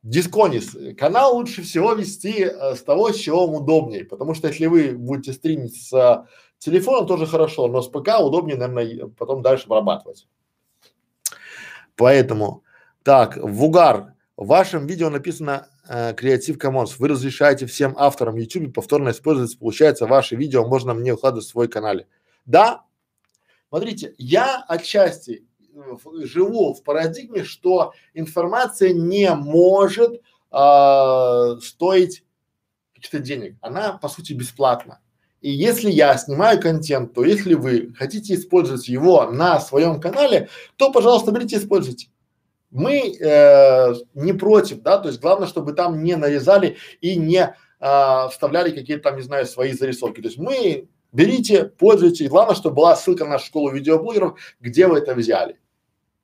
[0.05, 4.67] Дисконис, канал лучше всего вести э, с того, с чего вам удобнее, потому что если
[4.67, 6.27] вы будете стримить с э,
[6.59, 10.29] телефона, тоже хорошо, но с ПК удобнее, наверное, потом дальше обрабатывать.
[11.97, 12.65] Поэтому,
[13.03, 16.95] так, в угар, в вашем видео написано Creative Commons.
[16.99, 21.69] Вы разрешаете всем авторам YouTube повторно использовать, получается, ваше видео можно мне укладывать в свой
[21.69, 22.07] канале.
[22.47, 22.85] Да,
[23.69, 30.21] смотрите, я отчасти э, живу в парадигме, что информация не может
[30.53, 32.25] э, стоить
[32.95, 33.57] каких-то денег.
[33.61, 35.01] Она, по сути, бесплатна.
[35.41, 40.91] И если я снимаю контент, то если вы хотите использовать его на своем канале, то,
[40.91, 42.09] пожалуйста, берите и используйте
[42.75, 48.29] мы э, не против, да, то есть главное, чтобы там не нарезали и не э,
[48.31, 50.21] вставляли какие-то там, не знаю, свои зарисовки.
[50.21, 55.15] То есть мы берите, пользуйтесь, главное, чтобы была ссылка на школу видеоблогеров, где вы это
[55.15, 55.57] взяли.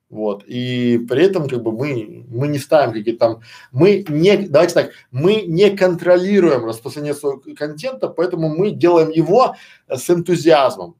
[0.09, 0.43] Вот.
[0.45, 4.91] И при этом как бы мы, мы не ставим какие-то там, мы не, давайте так,
[5.09, 9.55] мы не контролируем распространение своего контента, поэтому мы делаем его
[9.87, 10.97] с энтузиазмом.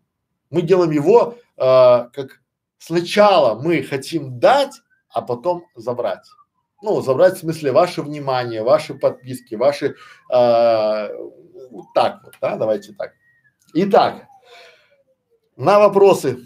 [0.49, 2.39] Мы делаем его э, как
[2.77, 4.81] сначала мы хотим дать,
[5.13, 6.27] а потом забрать.
[6.81, 9.95] Ну, забрать в смысле ваше внимание, ваши подписки, ваши,
[10.33, 11.09] э,
[11.93, 13.13] так вот, да, давайте так.
[13.73, 14.27] Итак,
[15.55, 16.39] на вопросы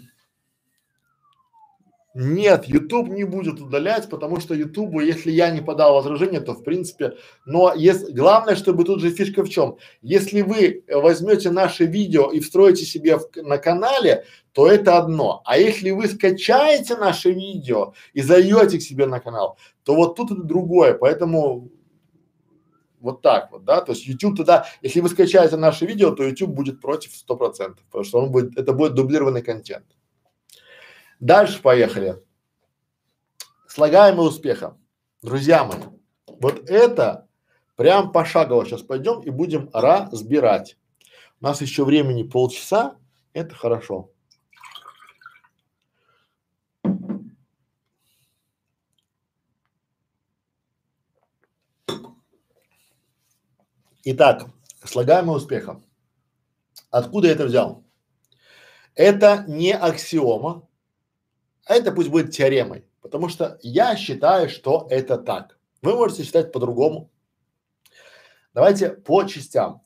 [2.18, 6.64] нет, YouTube не будет удалять, потому что YouTube, если я не подал возражение, то в
[6.64, 9.76] принципе, но есть, главное, чтобы тут же фишка в чем.
[10.00, 15.42] Если вы возьмете наше видео и встроите себе в, на канале, то это одно.
[15.44, 20.30] А если вы скачаете наше видео и зайдете к себе на канал, то вот тут
[20.30, 20.94] это другое.
[20.94, 21.70] Поэтому
[22.98, 26.52] вот так вот, да, то есть YouTube тогда, если вы скачаете наше видео, то YouTube
[26.52, 29.84] будет против сто процентов, потому что он будет, это будет дублированный контент.
[31.20, 32.22] Дальше поехали.
[33.66, 34.76] Слагаемые успеха.
[35.22, 35.82] Друзья мои,
[36.40, 37.26] вот это
[37.76, 40.76] прям пошагово сейчас пойдем и будем разбирать.
[41.40, 42.96] У нас еще времени полчаса,
[43.32, 44.10] это хорошо.
[54.04, 54.46] Итак,
[54.84, 55.82] слагаемое успеха.
[56.90, 57.84] Откуда я это взял?
[58.94, 60.68] Это не аксиома,
[61.66, 65.58] а это пусть будет теоремой, потому что я считаю, что это так.
[65.82, 67.10] Вы можете считать по-другому.
[68.54, 69.82] Давайте по частям.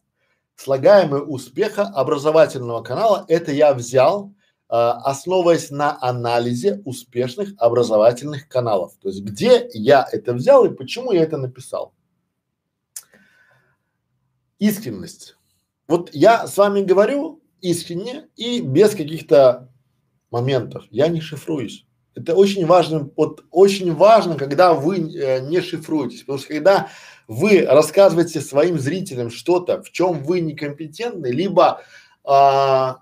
[0.56, 4.34] Слагаемый успеха образовательного канала– это я взял,
[4.68, 8.92] э, основываясь на анализе успешных образовательных каналов.
[9.00, 11.94] То есть где я это взял и почему я это написал.
[14.58, 15.36] Искренность.
[15.88, 19.69] Вот я с вами говорю искренне и без каких-то
[20.30, 20.84] моментов.
[20.90, 21.86] Я не шифруюсь.
[22.14, 26.88] Это очень важно, вот очень важно, когда вы э, не шифруетесь, потому что когда
[27.28, 31.82] вы рассказываете своим зрителям что-то, в чем вы некомпетентны, либо
[32.24, 32.98] а,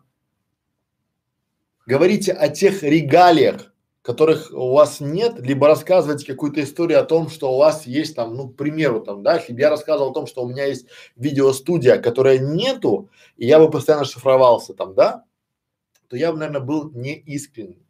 [1.86, 7.54] говорите о тех регалиях, которых у вас нет, либо рассказываете какую-то историю о том, что
[7.54, 10.26] у вас есть там, ну, к примеру, там, да, если бы я рассказывал о том,
[10.26, 10.86] что у меня есть
[11.16, 15.24] видеостудия, которая нету, и я бы постоянно шифровался там, да,
[16.08, 17.84] то я бы, наверное, был неискренним.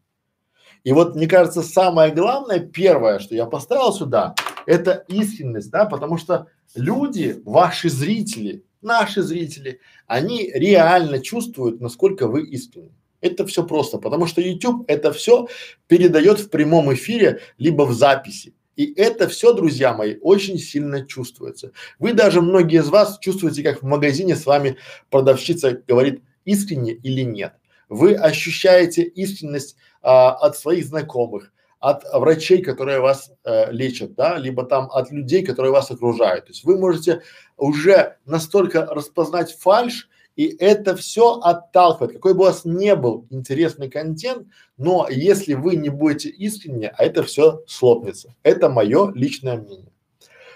[0.85, 4.35] И вот, мне кажется, самое главное, первое, что я поставил сюда,
[4.67, 12.45] это искренность, да, потому что люди, ваши зрители, наши зрители, они реально чувствуют, насколько вы
[12.45, 12.93] искренны.
[13.21, 15.49] Это все просто, потому что YouTube это все
[15.89, 18.55] передает в прямом эфире, либо в записи.
[18.77, 21.73] И это все, друзья мои, очень сильно чувствуется.
[21.99, 24.77] Вы даже многие из вас чувствуете, как в магазине с вами
[25.11, 27.55] продавщица говорит искренне или нет
[27.89, 34.65] вы ощущаете истинность а, от своих знакомых, от врачей, которые вас э, лечат, да, либо
[34.65, 36.47] там от людей, которые вас окружают.
[36.47, 37.23] То есть вы можете
[37.57, 42.13] уже настолько распознать фальш, и это все отталкивает.
[42.13, 44.47] Какой бы у вас не был интересный контент,
[44.77, 48.35] но если вы не будете искренне, а это все слопнется.
[48.43, 49.93] Это мое личное мнение.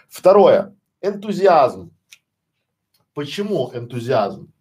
[0.09, 0.75] Второе.
[1.01, 1.91] Энтузиазм.
[3.13, 4.52] Почему энтузиазм?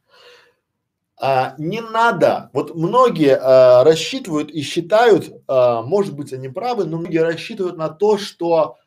[1.24, 6.98] А, не надо, вот многие а, рассчитывают и считают, а, может быть они правы, но
[6.98, 8.78] многие рассчитывают на то, что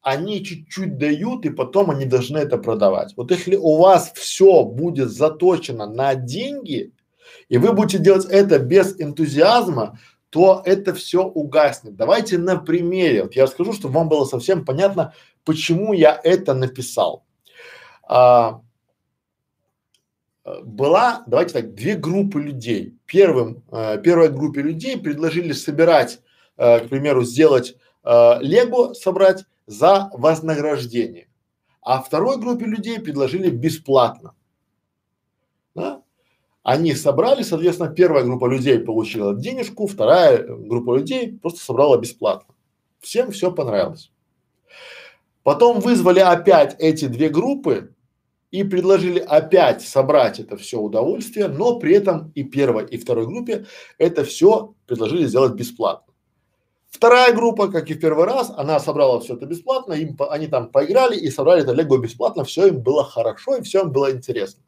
[0.00, 3.12] они чуть-чуть дают и потом они должны это продавать.
[3.18, 6.94] Вот если у вас все будет заточено на деньги
[7.50, 9.98] и вы будете делать это без энтузиазма,
[10.30, 11.96] то это все угаснет.
[11.96, 15.12] Давайте на примере, вот я расскажу, чтобы вам было совсем понятно,
[15.44, 17.26] почему я это написал.
[18.08, 18.62] А,
[20.44, 22.96] была, давайте так, две группы людей.
[23.06, 26.20] Первым, э, первой группе людей предложили собирать,
[26.56, 31.28] э, к примеру, сделать э, Лего, собрать за вознаграждение.
[31.82, 34.34] А второй группе людей предложили бесплатно.
[35.74, 36.02] Да?
[36.62, 42.54] Они собрали, соответственно, первая группа людей получила денежку, вторая группа людей просто собрала бесплатно.
[43.00, 44.12] Всем все понравилось.
[45.42, 47.94] Потом вызвали опять эти две группы
[48.50, 53.66] и предложили опять собрать это все удовольствие, но при этом и первой, и второй группе
[53.98, 56.12] это все предложили сделать бесплатно.
[56.90, 60.70] Вторая группа, как и в первый раз, она собрала все это бесплатно, им, они там
[60.70, 64.64] поиграли и собрали это лего бесплатно, все им было хорошо и все им было интересно.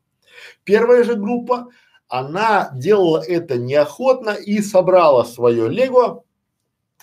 [0.62, 1.68] Первая же группа,
[2.06, 6.24] она делала это неохотно и собрала свое лего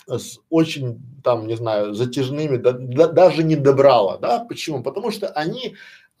[0.06, 4.82] с очень там, не знаю, затяжными, да, да, даже не добрала, да, почему?
[4.82, 5.76] Потому что они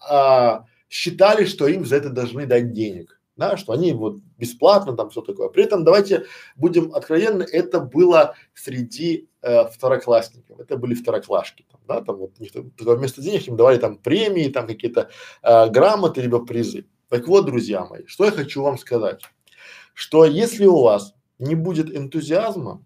[0.08, 5.10] а, считали, что им за это должны дать денег, да, что они вот бесплатно там
[5.10, 5.48] все такое.
[5.48, 12.00] При этом давайте будем откровенны, это было среди э, второклассников, это были второклашки, там, да,
[12.02, 15.10] там вот вместо денег им давали там премии, там какие-то
[15.42, 16.86] э, грамоты либо призы.
[17.08, 19.22] Так вот, друзья мои, что я хочу вам сказать,
[19.94, 22.84] что если у вас не будет энтузиазма,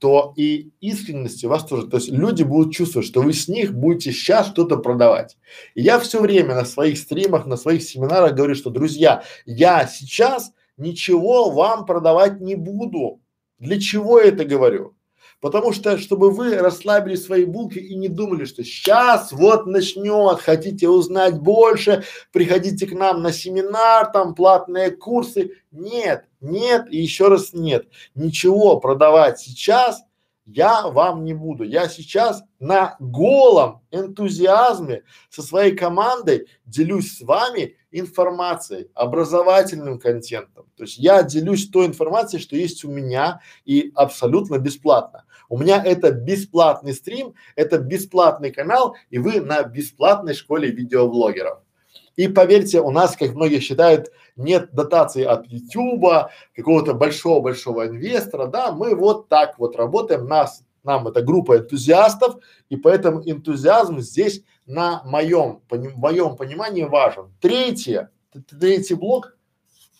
[0.00, 3.74] то и искренности у вас тоже, то есть люди будут чувствовать, что вы с них
[3.74, 5.36] будете сейчас что-то продавать.
[5.74, 10.52] И я все время на своих стримах, на своих семинарах говорю, что, друзья, я сейчас
[10.78, 13.20] ничего вам продавать не буду.
[13.58, 14.94] Для чего я это говорю?
[15.40, 20.88] Потому что, чтобы вы расслабили свои булки и не думали, что сейчас вот начнет, хотите
[20.88, 25.52] узнать больше, приходите к нам на семинар, там платные курсы.
[25.72, 27.88] Нет, нет и еще раз нет.
[28.14, 30.02] Ничего продавать сейчас
[30.52, 31.64] я вам не буду.
[31.64, 40.66] Я сейчас на голом энтузиазме со своей командой делюсь с вами информацией, образовательным контентом.
[40.76, 45.24] То есть я делюсь той информацией, что есть у меня и абсолютно бесплатно.
[45.50, 51.58] У меня это бесплатный стрим, это бесплатный канал и вы на бесплатной школе видеоблогеров.
[52.14, 58.72] И поверьте, у нас, как многие считают, нет дотации от Ютуба, какого-то большого-большого инвестора, да,
[58.72, 62.36] мы вот так вот работаем, нас, нам это группа энтузиастов,
[62.68, 67.34] и поэтому энтузиазм здесь на моем, пони, моем понимании важен.
[67.40, 68.10] Третье,
[68.48, 69.36] третий блок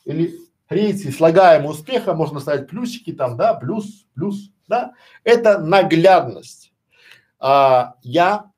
[0.04, 0.38] или
[0.70, 4.94] рейтинг слагаемого успеха, можно ставить плюсики там, да, плюс, плюс, да,
[5.24, 6.72] это наглядность.
[7.38, 8.50] А, я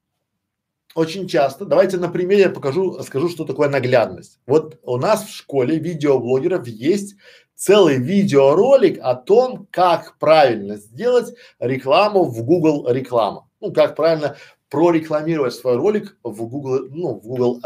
[0.95, 4.41] очень часто, давайте на примере покажу, скажу, что такое наглядность.
[4.47, 7.17] Вот у нас в школе видеоблогеров есть
[7.55, 13.49] целый видеоролик о том, как правильно сделать рекламу в Google реклама.
[13.61, 14.37] Ну, как правильно
[14.69, 17.61] прорекламировать свой ролик в Google, ну, в Google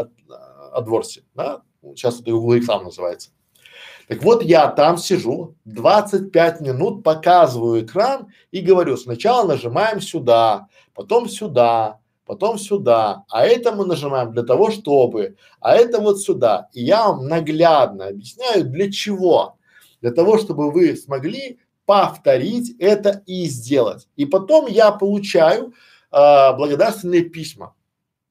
[0.76, 1.62] AdWords, да?
[1.94, 3.30] Сейчас это Google реклама называется.
[4.08, 11.28] Так вот, я там сижу, 25 минут показываю экран и говорю, сначала нажимаем сюда, потом
[11.28, 16.68] сюда, потом сюда, а это мы нажимаем для того, чтобы, а это вот сюда.
[16.72, 19.56] И я вам наглядно объясняю, для чего.
[20.00, 24.08] Для того, чтобы вы смогли повторить это и сделать.
[24.16, 25.72] И потом я получаю
[26.12, 27.75] э, благодарственные письма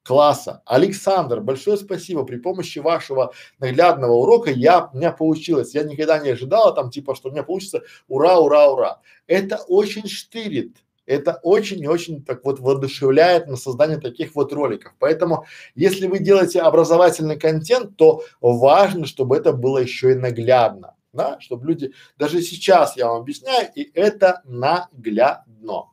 [0.05, 0.61] класса.
[0.65, 2.23] Александр, большое спасибо.
[2.23, 5.73] При помощи вашего наглядного урока я, у меня получилось.
[5.73, 9.01] Я никогда не ожидала там типа, что у меня получится ура, ура, ура.
[9.27, 10.77] Это очень штырит.
[11.07, 14.93] Это очень и очень так вот воодушевляет на создание таких вот роликов.
[14.99, 15.45] Поэтому,
[15.75, 21.67] если вы делаете образовательный контент, то важно, чтобы это было еще и наглядно, да, чтобы
[21.67, 25.91] люди, даже сейчас я вам объясняю, и это наглядно.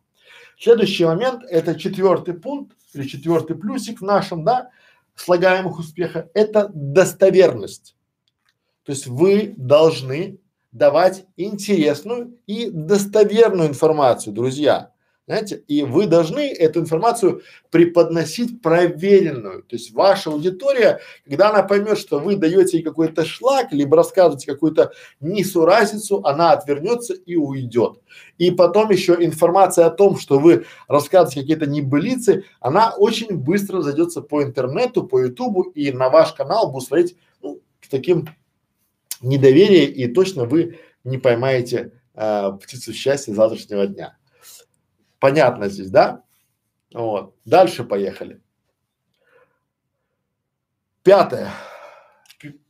[0.58, 4.70] Следующий момент, это четвертый пункт, или четвертый плюсик в нашем, да,
[5.14, 7.97] слагаемых успеха, это достоверность.
[8.84, 10.38] То есть вы должны
[10.72, 14.91] давать интересную и достоверную информацию, друзья.
[15.28, 19.62] Знаете, и вы должны эту информацию преподносить проверенную.
[19.62, 24.50] То есть ваша аудитория, когда она поймет, что вы даете ей какой-то шлак, либо рассказываете
[24.50, 28.00] какую-то несуразицу, она отвернется и уйдет.
[28.38, 34.22] И потом еще информация о том, что вы рассказываете какие-то небылицы, она очень быстро зайдется
[34.22, 38.26] по интернету, по ютубу и на ваш канал будет смотреть ну, с таким
[39.20, 44.16] недоверием и точно вы не поймаете э, птицу счастья завтрашнего дня.
[45.22, 46.24] Понятно здесь, да?
[46.92, 47.36] Вот.
[47.44, 48.40] Дальше поехали.
[51.04, 51.48] Пятое.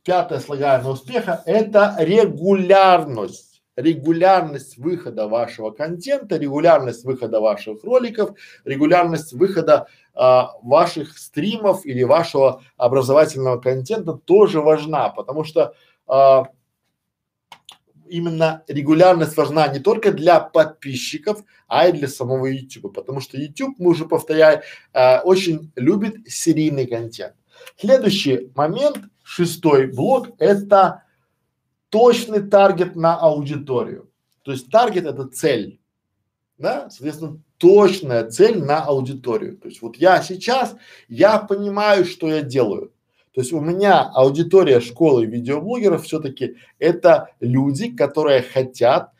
[0.03, 3.63] Пятое слагаемое успеха– это регулярность.
[3.75, 12.61] Регулярность выхода вашего контента, регулярность выхода ваших роликов, регулярность выхода а, ваших стримов или вашего
[12.77, 15.73] образовательного контента тоже важна, потому что
[16.05, 16.49] а,
[18.07, 23.75] именно регулярность важна не только для подписчиков, а и для самого YouTube, потому что YouTube,
[23.79, 24.61] мы уже повторяем,
[24.93, 27.35] э, очень любит серийный контент.
[27.77, 31.03] Следующий момент, шестой блок, это
[31.89, 34.09] точный таргет на аудиторию.
[34.43, 35.79] То есть таргет это цель,
[36.57, 39.57] да, соответственно, точная цель на аудиторию.
[39.57, 40.75] То есть вот я сейчас,
[41.07, 42.92] я понимаю, что я делаю.
[43.33, 49.11] То есть у меня аудитория школы видеоблогеров все-таки это люди, которые хотят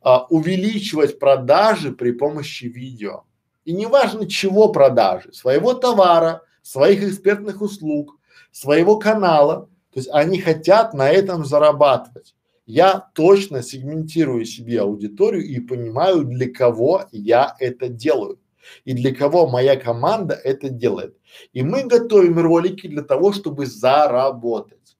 [0.00, 3.24] а, увеличивать продажи при помощи видео.
[3.64, 8.18] И неважно чего продажи, своего товара, своих экспертных услуг,
[8.50, 9.68] своего канала.
[9.92, 12.34] То есть они хотят на этом зарабатывать.
[12.66, 18.38] Я точно сегментирую себе аудиторию и понимаю, для кого я это делаю
[18.84, 21.16] и для кого моя команда это делает.
[21.52, 24.96] И мы готовим ролики для того, чтобы заработать.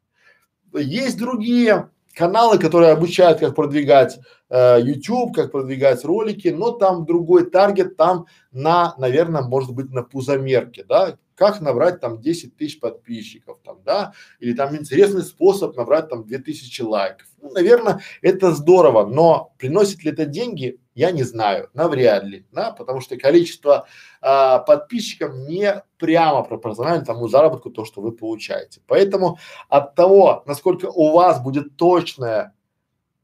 [0.72, 7.50] Есть другие каналы, которые обучают, как продвигать э, YouTube, как продвигать ролики, но там другой
[7.50, 13.58] таргет, там на, наверное, может быть на пузомерке, да, как набрать там 10 тысяч подписчиков
[13.64, 17.26] там, да, или там интересный способ набрать там 2000 лайков.
[17.40, 22.72] Ну, наверное, это здорово, но приносит ли это деньги, я не знаю, навряд ли, да,
[22.72, 23.86] потому что количество
[24.20, 28.82] а, подписчиков не прямо пропорционально тому заработку, то, что вы получаете.
[28.86, 29.38] Поэтому
[29.70, 32.54] от того, насколько у вас будет точное,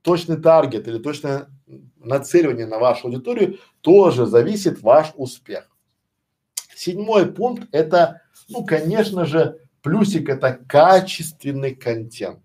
[0.00, 1.48] точный таргет или точное
[1.98, 5.68] нацеливание на вашу аудиторию, тоже зависит ваш успех.
[6.74, 12.40] Седьмой пункт это, ну, конечно же, плюсик это качественный контент.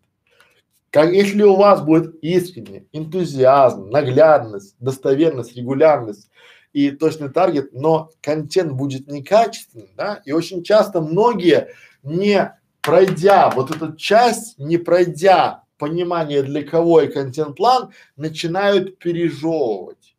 [0.92, 6.30] Как, если у вас будет искренний энтузиазм, наглядность, достоверность, регулярность
[6.74, 11.70] и точный таргет, но контент будет некачественный, да, и очень часто многие
[12.04, 20.16] не пройдя вот эту часть, не пройдя понимание для кого и контент-план, начинают пережевывать.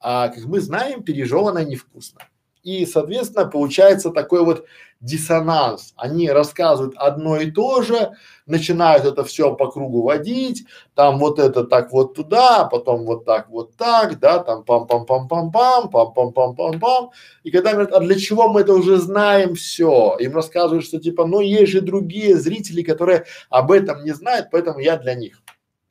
[0.00, 2.20] А как мы знаем, пережеванное невкусно.
[2.62, 4.64] И, соответственно, получается такой вот
[5.00, 5.94] диссонанс.
[5.96, 8.12] Они рассказывают одно и то же,
[8.46, 13.48] начинают это все по кругу водить, там вот это так вот туда, потом вот так
[13.50, 17.10] вот так, да, там пам-пам-пам-пам-пам, пам-пам-пам-пам-пам.
[17.42, 21.26] И когда говорят, а для чего мы это уже знаем все, им рассказывают, что типа,
[21.26, 25.42] ну есть же другие зрители, которые об этом не знают, поэтому я для них.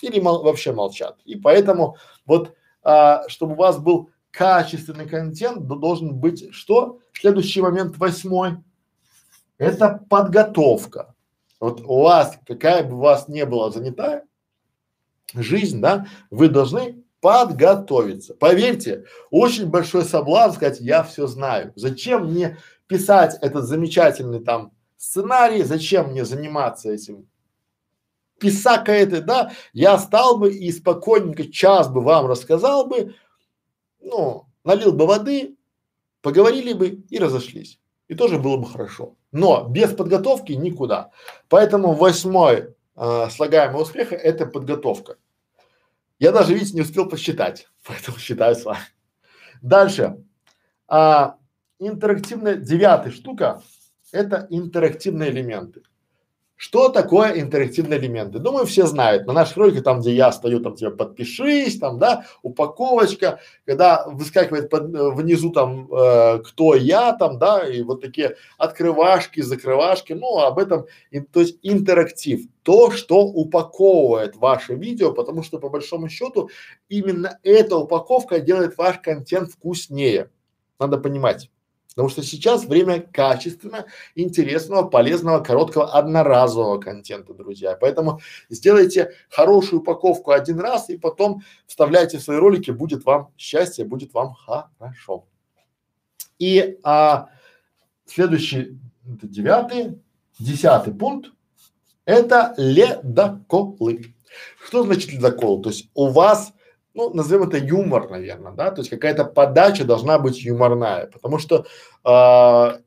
[0.01, 1.17] или мол, вообще молчат.
[1.25, 2.53] И поэтому вот,
[2.83, 6.99] а, чтобы у вас был качественный контент, должен быть что?
[7.13, 8.57] Следующий момент восьмой.
[9.57, 11.13] Это подготовка.
[11.59, 14.23] Вот у вас, какая бы у вас не была занята
[15.33, 18.33] жизнь, да, вы должны подготовиться.
[18.33, 21.71] Поверьте, очень большой соблазн сказать, я все знаю.
[21.75, 22.57] Зачем мне
[22.87, 27.27] писать этот замечательный там сценарий, зачем мне заниматься этим
[28.41, 33.13] писака это, да, я стал бы и спокойненько час бы вам рассказал бы,
[34.01, 35.57] ну, налил бы воды,
[36.21, 37.79] поговорили бы и разошлись.
[38.07, 39.15] И тоже было бы хорошо.
[39.31, 41.11] Но без подготовки никуда.
[41.47, 45.17] Поэтому восьмой э, слагаемый успеха– это подготовка.
[46.19, 48.83] Я даже, видите, не успел посчитать, поэтому считаю с вами.
[49.61, 50.17] Дальше.
[50.87, 51.37] А,
[51.79, 53.61] интерактивная, девятая штука–
[54.11, 55.83] это интерактивные элементы.
[56.61, 58.37] Что такое интерактивные элементы?
[58.37, 59.25] Думаю, все знают.
[59.25, 64.69] На наших роликах, там, где я стою, там тебе подпишись, там, да, упаковочка, когда выскакивает
[64.69, 70.37] под, э, внизу там, э, кто я, там, да, и вот такие открывашки, закрывашки, ну,
[70.37, 76.09] об этом, и, то есть интерактив, то, что упаковывает ваше видео, потому что по большому
[76.09, 76.51] счету
[76.89, 80.29] именно эта упаковка делает ваш контент вкуснее.
[80.77, 81.49] Надо понимать.
[81.91, 83.85] Потому что сейчас время качественного,
[84.15, 87.77] интересного, полезного, короткого, одноразового контента, друзья.
[87.79, 93.83] Поэтому сделайте хорошую упаковку один раз и потом вставляйте в свои ролики, будет вам счастье,
[93.83, 95.25] будет вам хорошо.
[96.39, 97.27] И а,
[98.05, 100.01] следующий, это девятый,
[100.39, 101.31] десятый пункт–
[102.05, 104.15] это ледоколы.
[104.65, 105.61] Что значит ледокол?
[105.61, 106.53] То есть у вас
[106.93, 111.65] ну, назовем это юмор, наверное, да, то есть какая-то подача должна быть юморная, потому что
[112.03, 112.79] э,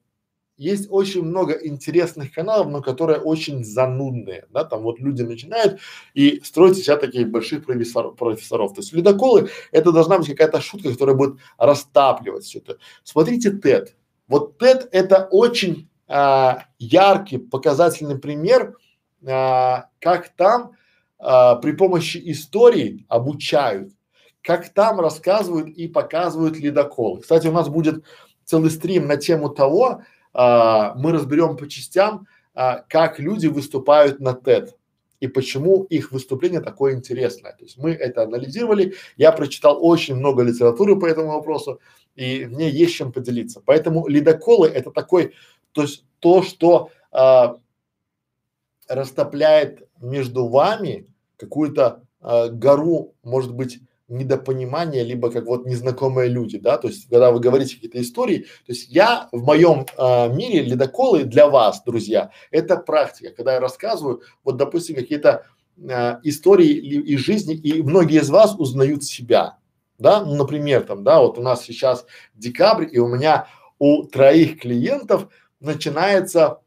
[0.57, 5.81] есть очень много интересных каналов, но которые очень занудные, да, там вот люди начинают
[6.15, 8.75] и строить себя таких больших профессор, профессоров.
[8.75, 12.79] То есть ледоколы это должна быть какая-то шутка, которая будет растапливать все это.
[13.03, 13.89] Смотрите TED.
[14.29, 18.77] Вот TED это очень а, яркий, показательный пример,
[19.27, 20.73] а, как там
[21.25, 23.93] а, при помощи историй обучают,
[24.43, 27.23] как там рассказывают и показывают ледоколы.
[27.23, 28.05] Кстати, у нас будет
[28.45, 30.03] целый стрим на тему того,
[30.35, 34.73] а, мы разберем по частям, а, как люди выступают на TED
[35.21, 37.53] и почему их выступление такое интересное.
[37.53, 41.81] То есть мы это анализировали, я прочитал очень много литературы по этому вопросу,
[42.17, 43.63] и мне есть чем поделиться.
[43.65, 45.33] Поэтому ледоколы это такой,
[45.73, 47.57] то есть то, что а,
[48.89, 51.07] растопляет между вами
[51.37, 57.31] какую-то э, гору, может быть, недопонимания, либо как вот незнакомые люди, да, то есть когда
[57.31, 62.31] вы говорите какие-то истории, то есть я в моем э, мире ледоколы для вас, друзья,
[62.51, 65.47] это практика, когда я рассказываю, вот допустим какие-то
[65.79, 69.57] э, истории из жизни, и многие из вас узнают себя,
[69.99, 72.05] да, ну, например, там, да, вот у нас сейчас
[72.35, 73.47] декабрь, и у меня
[73.79, 75.29] у троих клиентов
[75.61, 76.61] начинается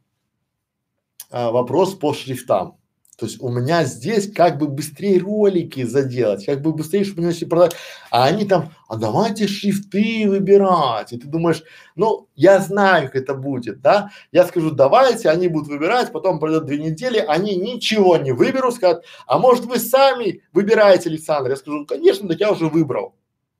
[1.29, 2.76] а, вопрос по шрифтам.
[3.17, 7.45] То есть у меня здесь как бы быстрее ролики заделать, как бы быстрее, чтобы они
[7.45, 7.75] продать.
[8.11, 11.13] А они там, а давайте шрифты выбирать.
[11.13, 11.63] И ты думаешь,
[11.95, 14.11] ну, я знаю, как это будет, да?
[14.31, 19.03] Я скажу, давайте, они будут выбирать, потом пройдет две недели, они ничего не выберут, скажут,
[19.25, 21.49] а может вы сами выбираете, Александр?
[21.49, 23.15] Я скажу, конечно, так я уже выбрал.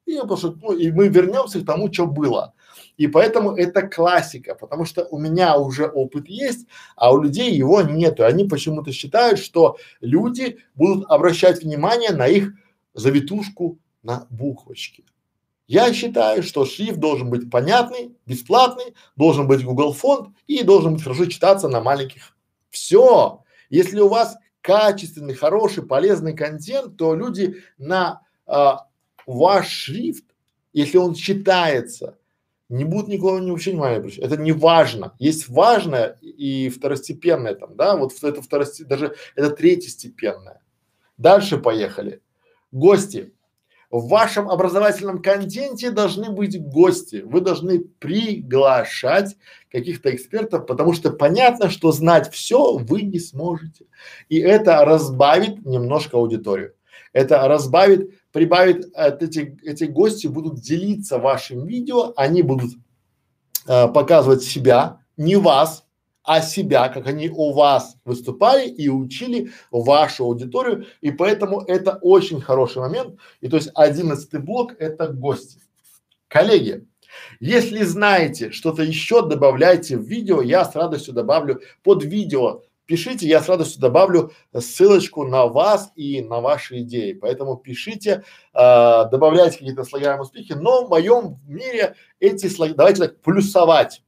[0.06, 2.54] И, потому что, ну, и мы вернемся к тому, что было.
[2.98, 7.82] И поэтому это классика, потому что у меня уже опыт есть, а у людей его
[7.82, 8.26] нету.
[8.26, 12.54] Они почему-то считают, что люди будут обращать внимание на их
[12.94, 15.04] завитушку на буквочке.
[15.68, 21.04] Я считаю, что шрифт должен быть понятный, бесплатный, должен быть Google фонд и должен быть
[21.04, 22.36] хорошо читаться на маленьких.
[22.70, 23.44] Все.
[23.70, 28.88] Если у вас качественный, хороший, полезный контент, то люди на а,
[29.26, 30.24] ваш шрифт,
[30.72, 32.18] если он читается,
[32.70, 34.24] не будут никого не вообще внимания обращать.
[34.24, 35.14] Это не важно.
[35.20, 40.62] Есть важное и второстепенное там, да, вот это второстепенное, даже это третьестепенное.
[41.18, 42.22] Дальше поехали.
[42.72, 43.34] Гости.
[43.90, 47.24] В вашем образовательном контенте должны быть гости.
[47.26, 49.38] Вы должны приглашать
[49.72, 53.86] каких-то экспертов, потому что понятно, что знать все вы не сможете.
[54.28, 56.74] И это разбавит немножко аудиторию.
[57.14, 62.76] Это разбавит прибавит от эти, эти гости будут делиться вашим видео, они будут
[63.66, 65.86] э, показывать себя, не вас,
[66.22, 72.40] а себя, как они у вас выступали и учили вашу аудиторию, и поэтому это очень
[72.40, 73.18] хороший момент.
[73.42, 75.60] И то есть одиннадцатый блок– это гости.
[76.28, 76.86] Коллеги,
[77.40, 83.42] если знаете что-то еще, добавляйте в видео, я с радостью добавлю под видео пишите, я
[83.42, 87.14] с радостью добавлю ссылочку на вас и на ваши идеи.
[87.14, 88.24] Поэтому пишите,
[88.54, 94.04] э, добавляйте какие-то слагаемые успехи, но в моем мире эти слоги, давайте так, плюсовать.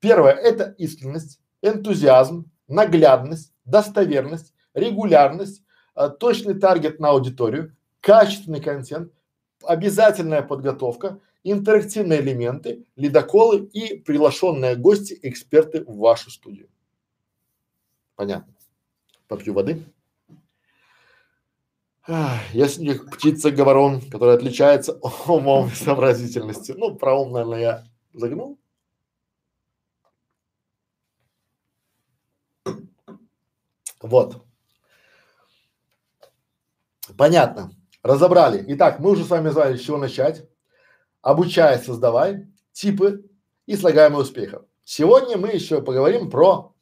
[0.00, 5.62] Первое– это искренность, энтузиазм, наглядность, достоверность, регулярность,
[5.94, 9.12] э, точный таргет на аудиторию, качественный контент,
[9.62, 16.68] обязательная подготовка, интерактивные элементы, ледоколы и приглашенные гости, эксперты в вашу студию.
[18.16, 18.52] Понятно.
[19.28, 19.84] Попью воды.
[22.08, 24.92] Я сегодня птица-говорон, которая отличается
[25.26, 26.78] умом и сообразительностью.
[26.78, 28.58] Ну, про ум, наверное, я загнул.
[34.00, 34.44] Вот.
[37.16, 37.72] Понятно.
[38.02, 38.64] Разобрали.
[38.68, 40.48] Итак, мы уже с вами знали, с чего начать.
[41.22, 43.28] Обучай, создавай, типы
[43.66, 44.64] и слагаемые успехов.
[44.84, 46.75] Сегодня мы еще поговорим про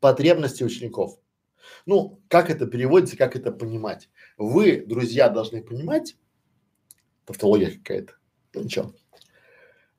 [0.00, 1.18] потребности учеников.
[1.84, 4.08] Ну, как это переводится, как это понимать.
[4.36, 6.16] Вы, друзья, должны понимать,
[7.24, 8.14] тавтология какая-то,
[8.54, 8.94] ну ничего.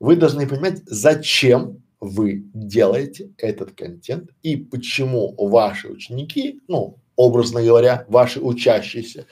[0.00, 8.04] Вы должны понимать, зачем вы делаете этот контент и почему ваши ученики, ну, образно говоря,
[8.08, 9.26] ваши учащиеся,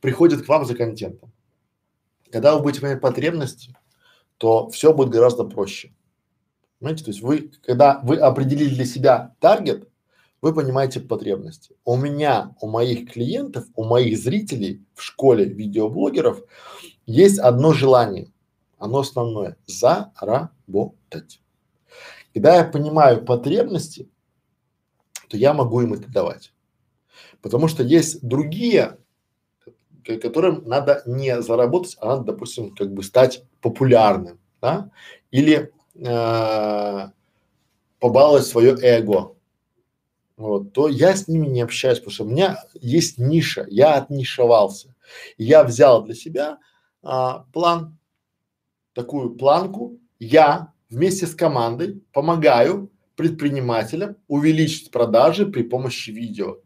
[0.00, 1.32] приходят к вам за контентом.
[2.30, 3.76] Когда вы будете понимать потребности,
[4.38, 5.92] то все будет гораздо проще.
[6.80, 9.86] Понимаете, то есть вы, когда вы определили для себя таргет,
[10.40, 11.76] вы понимаете потребности.
[11.84, 16.42] У меня, у моих клиентов, у моих зрителей в школе видеоблогеров
[17.04, 18.32] есть одно желание,
[18.78, 21.42] оно основное– заработать.
[22.32, 24.08] Когда я понимаю потребности,
[25.28, 26.54] то я могу им это давать.
[27.42, 28.96] Потому что есть другие,
[30.04, 34.90] которым надо не заработать, а надо, допустим, как бы стать популярным, да,
[35.30, 37.10] или э,
[37.98, 39.34] побаловать свое эго,
[40.40, 44.94] вот, то я с ними не общаюсь, потому что у меня есть ниша, я отнишевался.
[45.36, 46.58] я взял для себя
[47.02, 47.98] а, план,
[48.94, 56.60] такую планку, я вместе с командой помогаю предпринимателям увеличить продажи при помощи видео.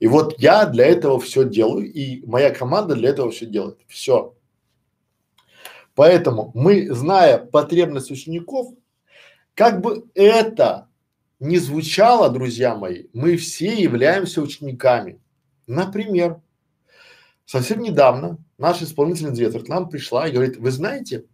[0.00, 3.78] И вот я для этого все делаю, и моя команда для этого все делает.
[3.86, 4.34] Все.
[5.94, 8.74] Поэтому мы, зная потребность учеников,
[9.54, 10.88] как бы это
[11.38, 15.20] не звучало, друзья мои, мы все являемся учениками.
[15.66, 16.40] Например,
[17.44, 21.24] совсем недавно наш исполнительный директор к нам пришла и говорит, вы знаете,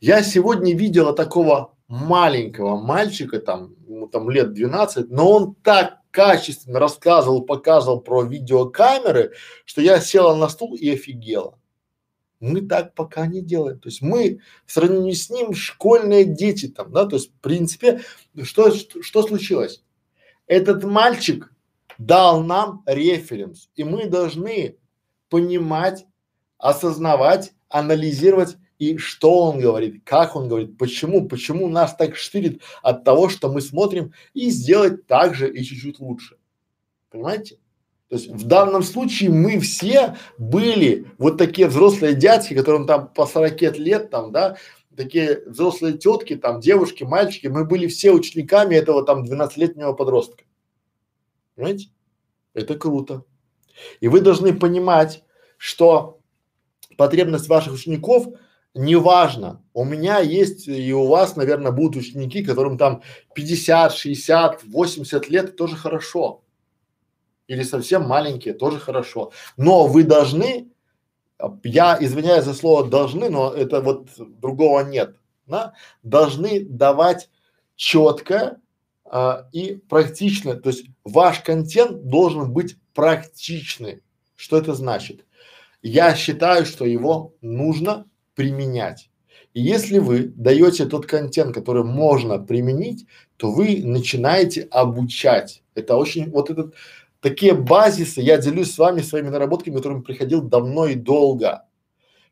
[0.00, 6.78] я сегодня видела такого маленького мальчика, там, ему там лет 12, но он так качественно
[6.78, 9.32] рассказывал, показывал про видеокамеры,
[9.64, 11.58] что я села на стул и офигела.
[12.42, 13.78] Мы так пока не делаем.
[13.78, 18.00] То есть мы в сравнении с ним школьные дети там, да, то есть в принципе,
[18.42, 19.84] что, что, что случилось?
[20.48, 21.52] Этот мальчик
[21.98, 24.76] дал нам референс, и мы должны
[25.28, 26.04] понимать,
[26.58, 33.04] осознавать, анализировать и что он говорит, как он говорит, почему, почему нас так штырит от
[33.04, 36.38] того, что мы смотрим и сделать так же и чуть-чуть лучше.
[37.08, 37.60] Понимаете?
[38.12, 43.24] То есть в данном случае мы все были вот такие взрослые дядьки, которым там по
[43.24, 44.58] 40 лет там, да,
[44.94, 50.44] такие взрослые тетки, там девушки, мальчики, мы были все учениками этого там 12-летнего подростка.
[51.54, 51.88] Понимаете?
[52.52, 53.24] Это круто.
[54.00, 55.24] И вы должны понимать,
[55.56, 56.20] что
[56.98, 58.26] потребность ваших учеников
[58.74, 59.64] неважно.
[59.72, 63.00] У меня есть и у вас, наверное, будут ученики, которым там
[63.34, 66.42] 50, 60, 80 лет, тоже хорошо
[67.52, 69.30] или совсем маленькие, тоже хорошо.
[69.58, 70.70] Но вы должны,
[71.62, 77.28] я извиняюсь за слово должны, но это вот другого нет, да, должны давать
[77.76, 78.58] четко
[79.04, 84.02] а, и практично, то есть ваш контент должен быть практичный.
[84.34, 85.26] Что это значит?
[85.82, 89.10] Я считаю, что его нужно применять.
[89.52, 95.62] И если вы даете тот контент, который можно применить, то вы начинаете обучать.
[95.74, 96.74] Это очень, вот этот
[97.22, 101.64] такие базисы, я делюсь с вами своими наработками, которыми приходил давно и долго.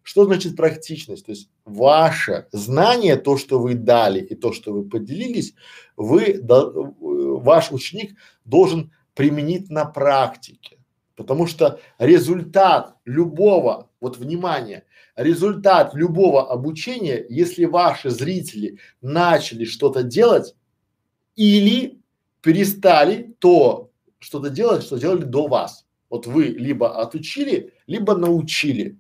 [0.02, 1.26] Что значит практичность?
[1.26, 5.54] То есть ваше знание, то, что вы дали и то, что вы поделились,
[5.96, 10.78] вы, да, ваш ученик должен применить на практике.
[11.14, 14.84] Потому что результат любого, вот внимание,
[15.14, 20.56] результат любого обучения, если ваши зрители начали что-то делать
[21.36, 22.00] или
[22.40, 23.89] перестали то
[24.20, 25.86] что-то делать, что делали до вас.
[26.08, 28.98] Вот вы либо отучили, либо научили.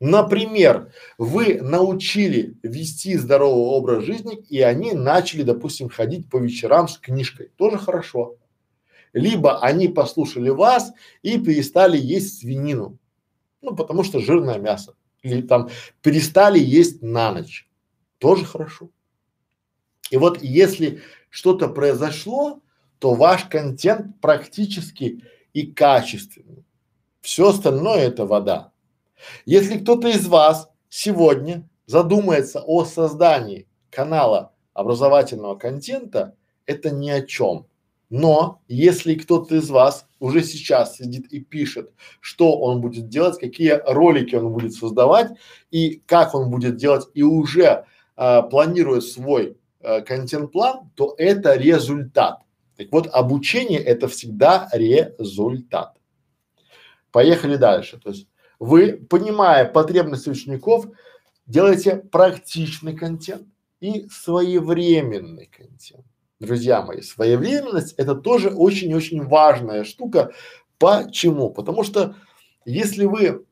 [0.00, 6.98] Например, вы научили вести здоровый образ жизни, и они начали, допустим, ходить по вечерам с
[6.98, 7.50] книжкой.
[7.56, 8.36] Тоже хорошо.
[9.12, 10.92] Либо они послушали вас
[11.22, 12.98] и перестали есть свинину,
[13.60, 14.94] ну потому что жирное мясо.
[15.22, 15.68] Или там
[16.00, 17.68] перестали есть на ночь.
[18.18, 18.90] Тоже хорошо.
[20.10, 21.00] И вот если
[21.30, 22.61] что-то произошло,
[23.02, 26.64] то ваш контент практически и качественный.
[27.20, 28.70] Все остальное это вода.
[29.44, 37.66] Если кто-то из вас сегодня задумается о создании канала образовательного контента, это ни о чем.
[38.08, 41.90] Но если кто-то из вас уже сейчас сидит и пишет,
[42.20, 45.32] что он будет делать, какие ролики он будет создавать
[45.72, 47.84] и как он будет делать, и уже
[48.14, 52.42] а, планирует свой а, контент-план, то это результат.
[52.84, 55.96] Так вот, обучение это всегда результат.
[57.10, 57.98] Поехали дальше.
[57.98, 58.26] То есть
[58.58, 60.86] вы, понимая потребности учеников,
[61.46, 63.46] делаете практичный контент
[63.80, 66.06] и своевременный контент.
[66.38, 70.32] Друзья мои, своевременность это тоже очень-очень важная штука.
[70.78, 71.50] Почему?
[71.50, 72.16] Потому что
[72.64, 73.44] если вы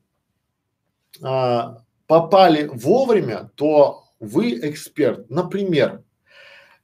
[1.21, 5.29] а, попали вовремя, то вы эксперт.
[5.29, 6.03] Например,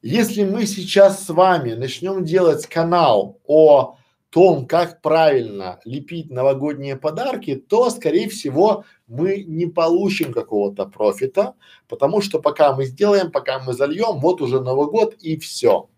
[0.01, 3.97] если мы сейчас с вами начнем делать канал о
[4.29, 11.55] том, как правильно лепить новогодние подарки, то, скорее всего, мы не получим какого-то профита,
[11.87, 15.89] потому что пока мы сделаем, пока мы зальем, вот уже Новый год и все.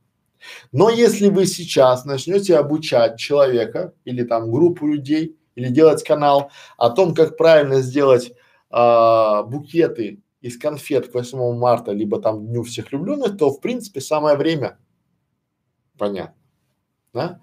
[0.72, 6.91] Но если вы сейчас начнете обучать человека или там группу людей или делать канал о
[6.91, 8.32] том, как правильно сделать
[8.70, 14.02] а, букеты из конфет к 8 марта, либо там Дню всех влюбленных, то в принципе
[14.02, 14.78] самое время.
[15.98, 16.36] Понятно.
[17.14, 17.42] Да?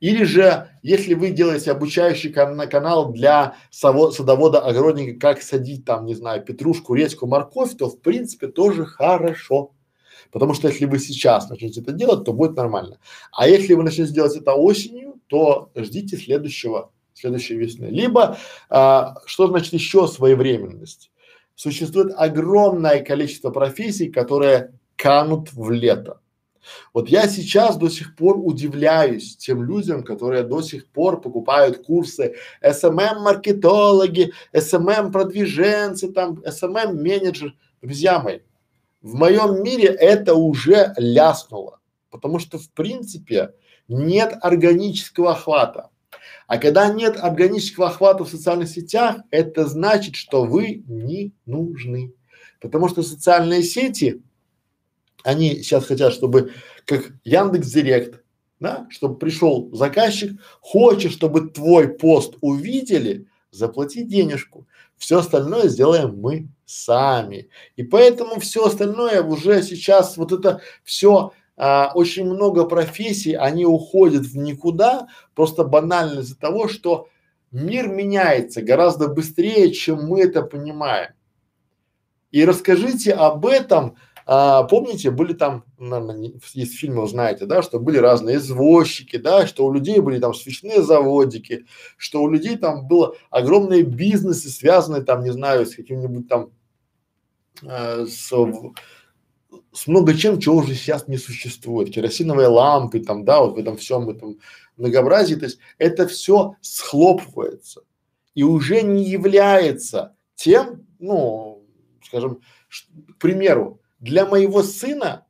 [0.00, 6.42] Или же, если вы делаете обучающий кан канал для садовода-огородника, как садить там, не знаю,
[6.44, 9.70] петрушку, редьку, морковь, то в принципе тоже хорошо.
[10.32, 12.98] Потому что если вы сейчас начнете это делать, то будет нормально.
[13.30, 17.84] А если вы начнете делать это осенью, то ждите следующего, следующей весны.
[17.84, 18.38] Либо,
[18.68, 21.11] а, что значит еще своевременность?
[21.54, 26.20] Существует огромное количество профессий, которые канут в лето.
[26.94, 32.36] Вот я сейчас до сих пор удивляюсь тем людям, которые до сих пор покупают курсы
[32.62, 37.54] SMM-маркетологи, SMM-продвиженцы, там, SMM-менеджер.
[37.80, 38.40] Друзья мои,
[39.00, 41.80] в моем мире это уже ляснуло,
[42.10, 43.54] потому что в принципе
[43.88, 45.88] нет органического охвата.
[46.52, 52.12] А когда нет органического охвата в социальных сетях, это значит, что вы не нужны.
[52.60, 54.20] Потому что социальные сети,
[55.24, 56.52] они сейчас хотят, чтобы
[56.84, 58.22] как Яндекс Директ,
[58.60, 64.66] да, чтобы пришел заказчик, хочет, чтобы твой пост увидели, заплати денежку.
[64.98, 67.48] Все остальное сделаем мы сами.
[67.76, 74.24] И поэтому все остальное уже сейчас вот это все а, очень много профессий, они уходят
[74.24, 77.08] в никуда, просто банально из-за того, что
[77.50, 81.12] мир меняется гораздо быстрее, чем мы это понимаем.
[82.30, 87.98] И расскажите об этом а, помните, были там, наверное, из фильмов знаете, да, что были
[87.98, 93.16] разные извозчики, да, что у людей были там свечные заводики, что у людей там было
[93.30, 96.50] огромные бизнесы, связанные там, не знаю, с каким-нибудь там,
[97.62, 98.32] э, с,
[99.72, 103.76] с много чем, чего уже сейчас не существует, керосиновые лампы там, да, вот в этом
[103.76, 104.38] всем этом
[104.76, 107.82] многообразии, то есть это все схлопывается
[108.34, 111.64] и уже не является тем, ну,
[112.04, 112.40] скажем,
[113.08, 115.26] к примеру, для моего сына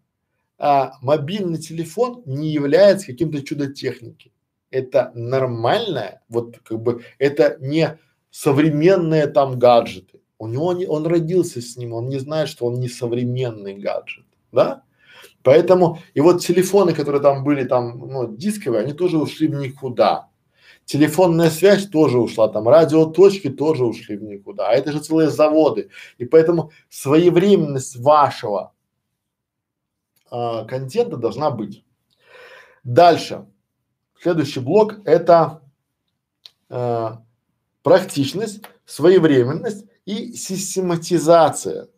[0.58, 4.32] а, мобильный телефон не является каким-то чудо техники.
[4.70, 7.98] Это нормальное, вот как бы это не
[8.30, 10.20] современные там гаджеты.
[10.38, 14.24] У него не, он родился с ним, он не знает, что он не современный гаджет,
[14.52, 14.82] да?
[15.42, 20.28] Поэтому и вот телефоны, которые там были там, ну, дисковые, они тоже ушли в никуда.
[20.84, 25.90] Телефонная связь тоже ушла, там радиоточки тоже ушли в никуда, а это же целые заводы.
[26.18, 28.72] И поэтому своевременность вашего
[30.30, 31.84] а, контента должна быть.
[32.84, 33.46] Дальше.
[34.20, 35.62] Следующий блок это
[36.68, 37.22] а,
[37.82, 41.88] практичность, своевременность и систематизация.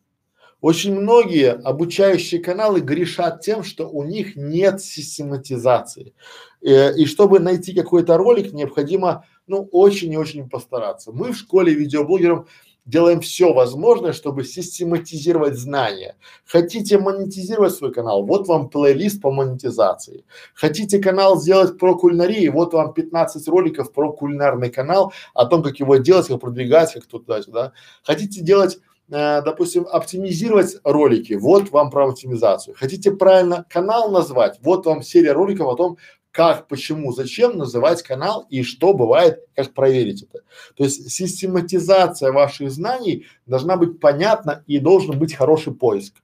[0.60, 6.14] Очень многие обучающие каналы грешат тем, что у них нет систематизации.
[6.62, 11.12] Э, и чтобы найти какой-то ролик, необходимо, ну, очень и очень постараться.
[11.12, 12.48] Мы в школе видеоблогеров
[12.86, 16.16] делаем все возможное, чтобы систематизировать знания.
[16.46, 18.24] Хотите монетизировать свой канал?
[18.24, 20.24] Вот вам плейлист по монетизации.
[20.54, 22.48] Хотите канал сделать про кулинарии?
[22.48, 27.06] Вот вам 15 роликов про кулинарный канал, о том, как его делать, как продвигать, как
[27.06, 27.72] туда-сюда.
[28.02, 28.78] Хотите делать
[29.10, 32.74] э, допустим, оптимизировать ролики, вот вам про оптимизацию.
[32.78, 35.98] Хотите правильно канал назвать, вот вам серия роликов о том,
[36.34, 40.40] как, почему, зачем называть канал и что бывает, как проверить это.
[40.76, 46.16] То есть систематизация ваших знаний должна быть понятна и должен быть хороший поиск.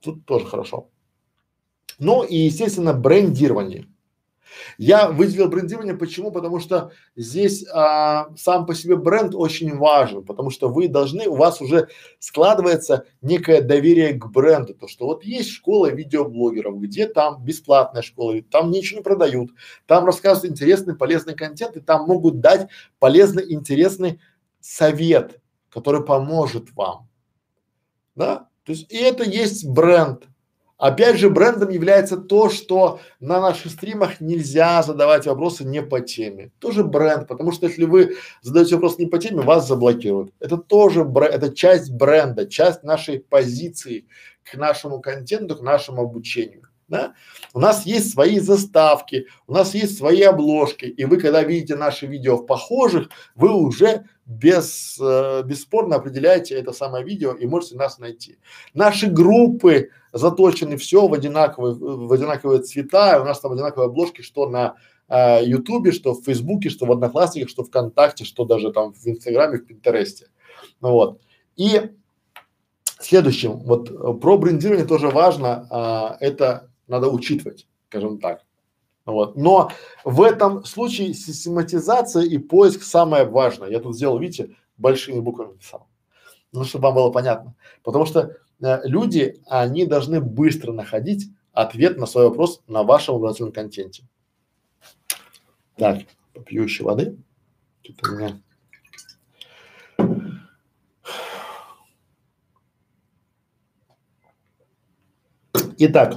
[0.00, 0.88] Тут тоже хорошо.
[1.98, 3.86] Ну и, естественно, брендирование.
[4.78, 6.30] Я выделил брендирование, почему?
[6.30, 11.36] Потому что здесь а, сам по себе бренд очень важен, потому что вы должны, у
[11.36, 11.88] вас уже
[12.18, 18.40] складывается некое доверие к бренду, то что вот есть школа видеоблогеров, где там бесплатная школа,
[18.50, 19.50] там ничего не продают,
[19.86, 24.20] там рассказывают интересный, полезный контент, и там могут дать полезный, интересный
[24.60, 25.40] совет,
[25.70, 27.08] который поможет вам,
[28.14, 28.48] да?
[28.64, 30.28] То есть и это есть бренд,
[30.82, 36.50] Опять же, брендом является то, что на наших стримах нельзя задавать вопросы не по теме.
[36.58, 40.32] Тоже бренд, потому что если вы задаете вопрос не по теме, вас заблокируют.
[40.40, 44.08] Это тоже бренд, это часть бренда, часть нашей позиции
[44.42, 46.64] к нашему контенту, к нашему обучению.
[46.92, 47.14] Да?
[47.54, 52.06] У нас есть свои заставки, у нас есть свои обложки, и вы, когда видите наши
[52.06, 57.98] видео в похожих, вы уже без, э, бесспорно определяете это самое видео и можете нас
[57.98, 58.36] найти.
[58.74, 64.50] Наши группы заточены все в одинаковые, в одинаковые цвета, у нас там одинаковые обложки, что
[64.50, 64.76] на
[65.08, 69.66] э, что в Фейсбуке, что в Одноклассниках, что ВКонтакте, что даже там в Инстаграме, в
[69.66, 70.26] Пинтересте.
[70.82, 71.22] Ну вот.
[71.56, 71.90] И
[73.00, 78.44] следующим, вот про брендирование тоже важно, а, это надо учитывать, скажем так.
[79.04, 79.36] Вот.
[79.36, 79.72] Но
[80.04, 83.68] в этом случае систематизация и поиск самое важное.
[83.68, 85.88] Я тут сделал, видите, большими буквами написал.
[86.52, 87.56] Ну, чтобы вам было понятно.
[87.82, 93.52] Потому что э, люди, они должны быстро находить ответ на свой вопрос на вашем образовательном
[93.52, 94.04] контенте.
[95.76, 96.02] Так,
[96.34, 97.16] попью еще воды.
[97.82, 98.40] Тут у меня
[105.84, 106.14] Итак,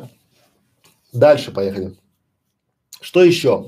[1.16, 1.96] дальше поехали.
[3.02, 3.68] Что еще?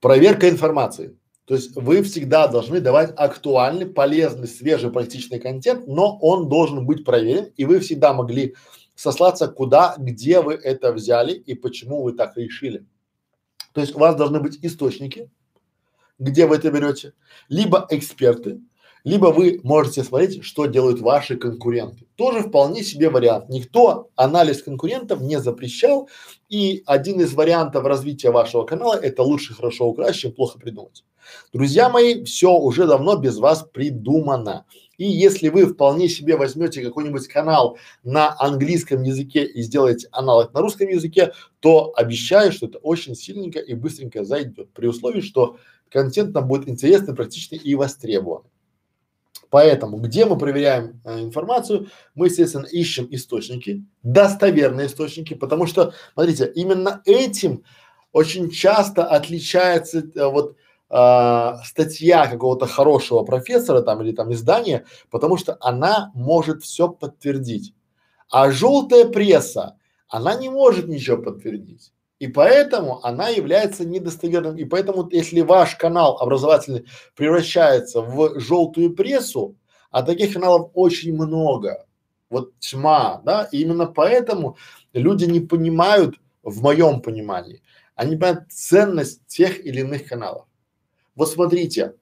[0.00, 1.16] Проверка информации.
[1.46, 7.04] То есть вы всегда должны давать актуальный, полезный, свежий, практичный контент, но он должен быть
[7.04, 8.54] проверен, и вы всегда могли
[8.94, 12.86] сослаться, куда, где вы это взяли и почему вы так решили.
[13.72, 15.30] То есть у вас должны быть источники,
[16.18, 17.12] где вы это берете,
[17.48, 18.60] либо эксперты,
[19.04, 22.06] либо вы можете смотреть, что делают ваши конкуренты.
[22.16, 23.50] Тоже вполне себе вариант.
[23.50, 26.08] Никто анализ конкурентов не запрещал,
[26.48, 31.04] и один из вариантов развития вашего канала– это лучше хорошо украсть, чем плохо придумать.
[31.52, 34.64] Друзья мои, все уже давно без вас придумано.
[34.96, 40.60] И если вы вполне себе возьмете какой-нибудь канал на английском языке и сделаете аналог на
[40.60, 45.56] русском языке, то обещаю, что это очень сильненько и быстренько зайдет, при условии, что
[45.90, 48.44] контент там будет интересный, практичный и востребован.
[49.54, 51.86] Поэтому, где мы проверяем э, информацию,
[52.16, 57.62] мы, естественно, ищем источники, достоверные источники, потому что, смотрите, именно этим
[58.10, 60.56] очень часто отличается э, вот
[60.90, 67.74] э, статья какого-то хорошего профессора там или там издания, потому что она может все подтвердить.
[68.30, 69.76] А желтая пресса,
[70.08, 71.93] она не может ничего подтвердить.
[72.18, 74.56] И поэтому она является недостоверным.
[74.56, 76.86] И поэтому, если ваш канал образовательный
[77.16, 79.56] превращается в желтую прессу,
[79.90, 81.86] а таких каналов очень много,
[82.30, 84.56] вот тьма, да, и именно поэтому
[84.92, 87.62] люди не понимают, в моем понимании,
[87.94, 90.46] они понимают ценность тех или иных каналов.
[91.14, 91.94] Вот смотрите,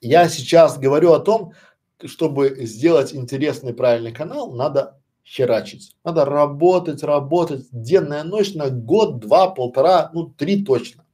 [0.00, 1.52] я сейчас говорю о том,
[2.04, 4.99] чтобы сделать интересный правильный канал, надо
[5.30, 5.96] херачить.
[6.04, 11.04] Надо работать, работать, денная ночь на год, два, полтора, ну три точно.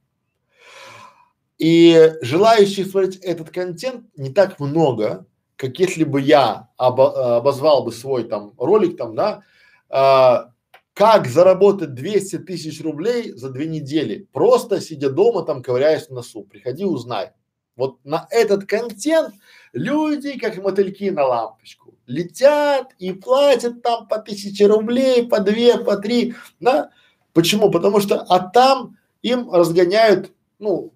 [1.59, 7.91] И желающих смотреть этот контент не так много, как если бы я обо, обозвал бы
[7.91, 9.43] свой там ролик там, да,
[9.89, 10.51] а,
[10.93, 16.43] как заработать 200 тысяч рублей за две недели, просто сидя дома там ковыряясь в носу.
[16.43, 17.31] Приходи, узнай.
[17.75, 19.35] Вот на этот контент
[19.73, 25.97] люди, как мотыльки на лампочку, летят и платят там по тысяче рублей, по две, по
[25.97, 26.89] три, да?
[27.33, 27.69] Почему?
[27.69, 30.93] Потому что, а там им разгоняют, ну,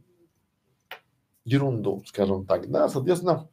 [1.43, 3.49] ерунду, скажем так, да, соответственно,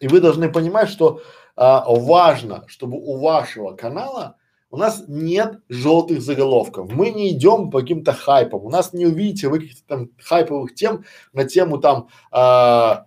[0.00, 1.20] и вы должны понимать, что
[1.56, 4.36] а, важно, чтобы у вашего канала
[4.70, 6.90] у нас нет желтых заголовков.
[6.92, 8.64] Мы не идем по каким-то хайпам.
[8.64, 13.06] У нас не увидите вы каких-то там хайповых тем на тему там а,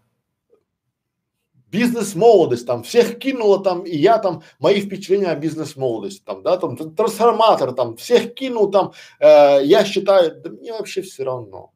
[1.74, 6.78] бизнес-молодость, там, всех кинуло там, и я там, мои впечатления о бизнес-молодости, там, да, там,
[6.78, 11.74] трансформатор, там, всех кинул там, э, я считаю, да мне вообще все равно,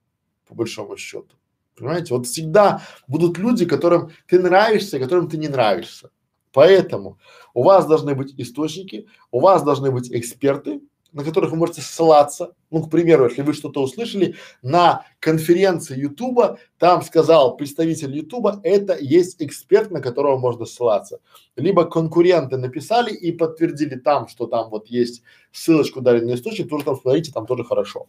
[0.47, 1.35] по большому счету.
[1.75, 6.11] Понимаете, вот всегда будут люди, которым ты нравишься, которым ты не нравишься.
[6.53, 7.17] Поэтому
[7.55, 10.79] у вас должны быть источники, у вас должны быть эксперты,
[11.13, 12.53] на которых вы можете ссылаться.
[12.69, 18.97] Ну, к примеру, если вы что-то услышали на конференции Ютуба, там сказал представитель Ютуба, это
[18.99, 21.19] есть эксперт, на которого можно ссылаться.
[21.55, 26.85] Либо конкуренты написали и подтвердили там, что там вот есть ссылочку дали на источник, тоже
[26.85, 28.07] там смотрите, там тоже хорошо.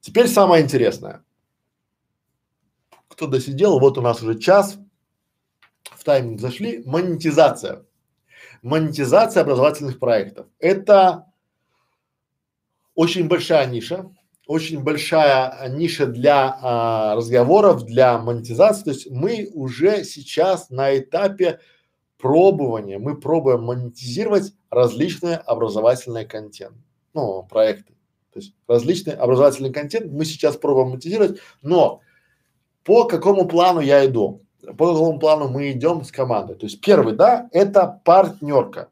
[0.00, 1.24] Теперь самое интересное.
[3.08, 4.78] Кто досидел, вот у нас уже час,
[5.82, 7.84] в тайминг зашли, монетизация.
[8.62, 10.46] Монетизация образовательных проектов.
[10.58, 11.26] Это
[12.94, 14.10] очень большая ниша,
[14.46, 18.84] очень большая ниша для а, разговоров, для монетизации.
[18.84, 21.60] То есть мы уже сейчас на этапе
[22.18, 26.76] пробования, мы пробуем монетизировать различные образовательные контент,
[27.14, 27.94] ну, проекты.
[28.32, 32.00] То есть различный образовательный контент мы сейчас пробуем монетизировать, но
[32.84, 34.42] по какому плану я иду?
[34.76, 36.56] По какому плану мы идем с командой?
[36.56, 38.90] То есть первый, да, это партнерка.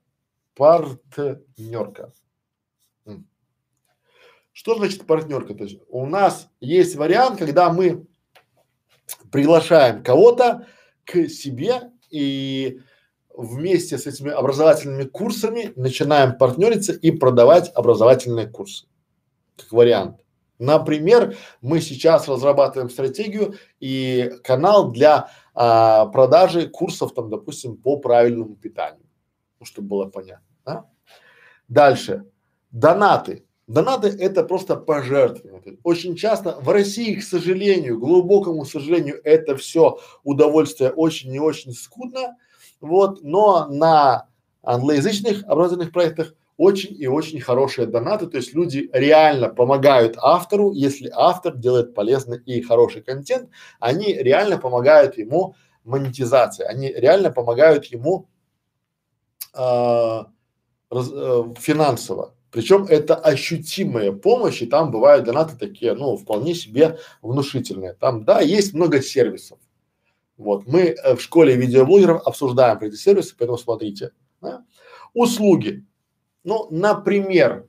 [0.54, 2.12] Партнерка.
[4.52, 5.54] Что значит партнерка?
[5.54, 8.06] То есть у нас есть вариант, когда мы
[9.30, 10.66] приглашаем кого-то
[11.04, 12.80] к себе и
[13.28, 18.86] вместе с этими образовательными курсами начинаем партнериться и продавать образовательные курсы.
[19.56, 20.24] Как вариант.
[20.58, 28.56] Например, мы сейчас разрабатываем стратегию и канал для а, продажи курсов, там, допустим, по правильному
[28.56, 29.06] питанию,
[29.60, 30.46] ну, чтобы было понятно.
[30.64, 30.84] Да?
[31.68, 32.24] Дальше.
[32.70, 33.44] Донаты.
[33.68, 35.78] Донаты– это просто пожертвования.
[35.84, 42.36] Очень часто в России, к сожалению, глубокому сожалению, это все удовольствие очень и очень скудно,
[42.80, 44.28] вот, но на
[44.62, 51.08] англоязычных образовательных проектах очень и очень хорошие донаты, то есть люди реально помогают автору, если
[51.14, 53.48] автор делает полезный и хороший контент,
[53.78, 55.54] они реально помогают ему
[55.84, 58.28] монетизации, они реально помогают ему
[59.54, 59.58] э,
[60.90, 62.34] раз, э, финансово.
[62.50, 67.92] Причем это ощутимая помощь, и там бывают донаты такие, ну, вполне себе внушительные.
[67.92, 69.58] Там, да, есть много сервисов.
[70.36, 74.10] Вот, мы э, в школе видеоблогеров обсуждаем эти сервисы, поэтому смотрите.
[74.40, 74.64] Да?
[75.14, 75.84] Услуги.
[76.48, 77.66] Ну, например,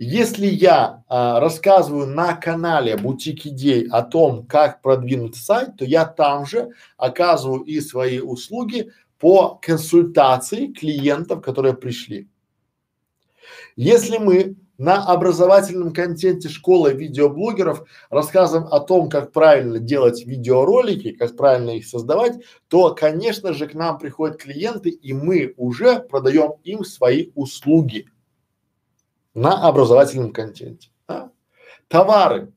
[0.00, 6.04] если я а, рассказываю на канале Бутик Идей о том, как продвинуть сайт, то я
[6.04, 12.28] там же оказываю и свои услуги по консультации клиентов, которые пришли.
[13.76, 21.36] Если мы на образовательном контенте школы видеоблогеров рассказываем о том, как правильно делать видеоролики, как
[21.36, 26.84] правильно их создавать, то, конечно же, к нам приходят клиенты, и мы уже продаем им
[26.84, 28.06] свои услуги
[29.36, 30.88] на образовательном контенте.
[31.06, 31.30] Да?
[31.88, 32.52] Товары.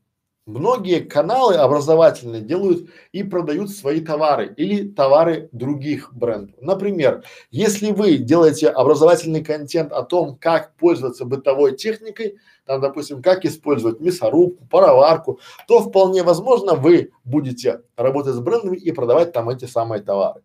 [0.46, 6.56] Многие каналы образовательные делают и продают свои товары или товары других брендов.
[6.60, 13.46] Например, если вы делаете образовательный контент о том, как пользоваться бытовой техникой, там, допустим, как
[13.46, 19.66] использовать мясорубку, пароварку, то вполне возможно вы будете работать с брендами и продавать там эти
[19.66, 20.42] самые товары.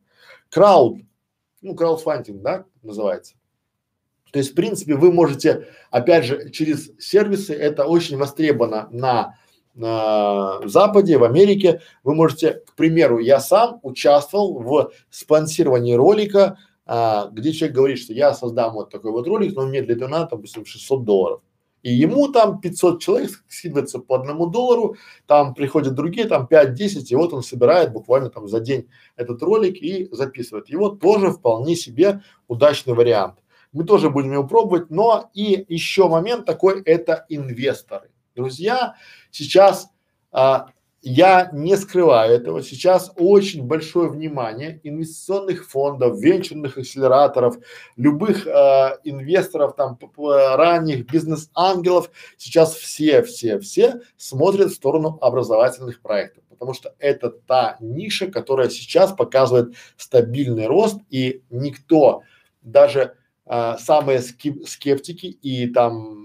[0.51, 0.99] Крауд,
[1.63, 3.37] ну, краудфандинг, да, называется.
[4.35, 9.37] То есть, в принципе, вы можете, опять же, через сервисы, это очень востребовано на
[9.75, 17.29] на Западе, в Америке, вы можете, к примеру, я сам участвовал в спонсировании ролика, а,
[17.31, 20.31] где человек говорит, что я создам вот такой вот ролик, но мне для этого надо,
[20.33, 21.41] допустим, 600 долларов.
[21.83, 27.15] И ему там 500 человек скидывается по одному доллару, там приходят другие, там 5-10, и
[27.15, 30.69] вот он собирает буквально там за день этот ролик и записывает.
[30.69, 33.44] Его тоже вполне себе удачный вариант.
[33.75, 38.09] Мы тоже будем его пробовать, но и еще момент такой, это инвесторы.
[38.37, 38.95] Друзья,
[39.33, 39.89] сейчас
[40.31, 40.69] а,
[41.03, 47.57] я не скрываю этого, сейчас очень большое внимание инвестиционных фондов, венчурных акселераторов,
[47.97, 56.45] любых а, инвесторов, там, ранних бизнес-ангелов, сейчас все, все, все смотрят в сторону образовательных проектов,
[56.49, 62.23] потому что это та ниша, которая сейчас показывает стабильный рост и никто,
[62.63, 63.17] даже
[63.47, 66.25] а, самые скептики и там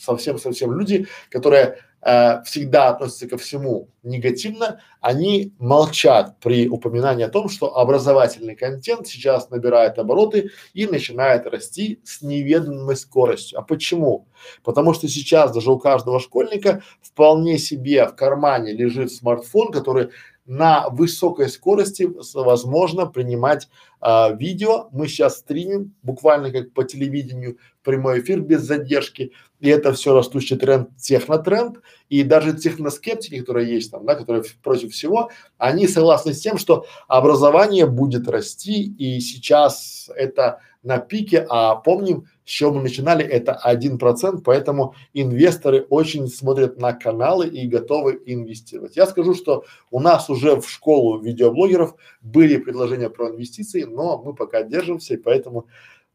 [0.00, 7.48] совсем-совсем люди, которые э, всегда относятся ко всему негативно, они молчат при упоминании о том,
[7.48, 13.58] что образовательный контент сейчас набирает обороты и начинает расти с неведомой скоростью.
[13.58, 14.26] А почему?
[14.64, 20.10] Потому что сейчас даже у каждого школьника вполне себе в кармане лежит смартфон, который
[20.50, 23.68] на высокой скорости возможно принимать
[24.00, 24.88] а, видео.
[24.90, 29.30] Мы сейчас стримим буквально как по телевидению прямой эфир без задержки.
[29.60, 31.76] И это все растущий тренд, технотренд.
[32.08, 36.84] И даже техноскептики, которые есть там, да, которые против всего, они согласны с тем, что
[37.06, 38.92] образование будет расти.
[38.98, 44.94] И сейчас это на пике, а помним, с чего мы начинали, это один процент, поэтому
[45.12, 48.96] инвесторы очень смотрят на каналы и готовы инвестировать.
[48.96, 54.34] Я скажу, что у нас уже в школу видеоблогеров были предложения про инвестиции, но мы
[54.34, 55.66] пока держимся, и поэтому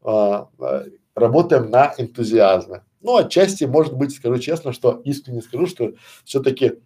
[0.02, 2.82] а, а, работаем на энтузиазме.
[3.02, 5.92] Ну, отчасти, может быть, скажу честно, что искренне скажу, что
[6.24, 6.80] все-таки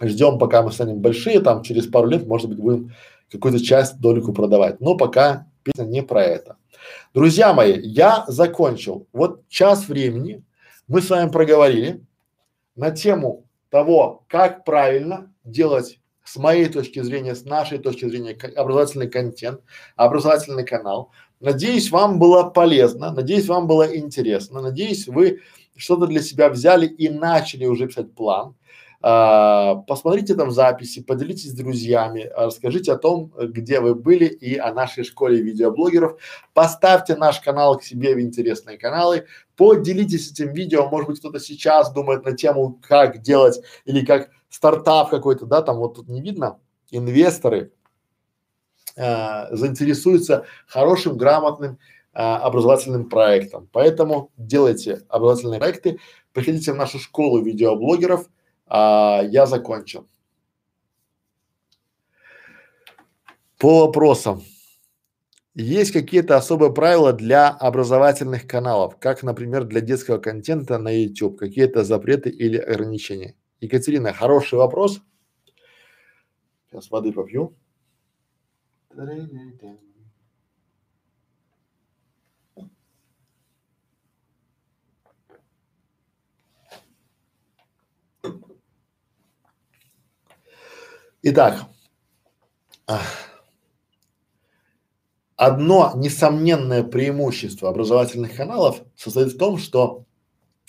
[0.00, 2.92] ждем, пока мы станем большие, там через пару лет, может быть, будем
[3.30, 4.80] какую-то часть долику продавать.
[4.80, 6.56] Но пока песня не про это.
[7.14, 9.06] Друзья мои, я закончил.
[9.12, 10.44] Вот час времени
[10.86, 12.04] мы с вами проговорили
[12.76, 19.08] на тему того, как правильно делать с моей точки зрения, с нашей точки зрения образовательный
[19.08, 19.60] контент,
[19.96, 21.10] образовательный канал.
[21.40, 25.40] Надеюсь, вам было полезно, надеюсь, вам было интересно, надеюсь, вы
[25.76, 28.56] что-то для себя взяли и начали уже писать план.
[29.00, 34.72] А, посмотрите там записи, поделитесь с друзьями, расскажите о том, где вы были и о
[34.72, 36.20] нашей школе видеоблогеров.
[36.52, 39.26] Поставьте наш канал к себе в интересные каналы,
[39.56, 40.88] поделитесь этим видео.
[40.88, 45.76] Может быть, кто-то сейчас думает на тему, как делать или как стартап какой-то, да, там
[45.76, 46.58] вот тут не видно,
[46.90, 47.70] инвесторы
[48.96, 51.78] э, заинтересуются хорошим, грамотным
[52.14, 53.68] образовательным проектом.
[53.70, 56.00] Поэтому делайте образовательные проекты,
[56.32, 58.26] приходите в нашу школу видеоблогеров,
[58.68, 60.06] а, я закончил.
[63.58, 64.42] По вопросам.
[65.54, 71.36] Есть какие-то особые правила для образовательных каналов, как, например, для детского контента на YouTube?
[71.36, 73.34] Какие-то запреты или ограничения?
[73.60, 75.00] Екатерина, хороший вопрос.
[76.70, 77.56] Сейчас воды попью.
[91.30, 91.66] Итак,
[95.36, 100.06] одно несомненное преимущество образовательных каналов состоит в том, что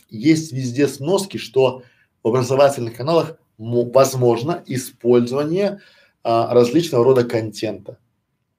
[0.09, 1.83] есть везде сноски, что
[2.23, 5.79] в образовательных каналах возможно использование
[6.23, 7.97] а, различного рода контента.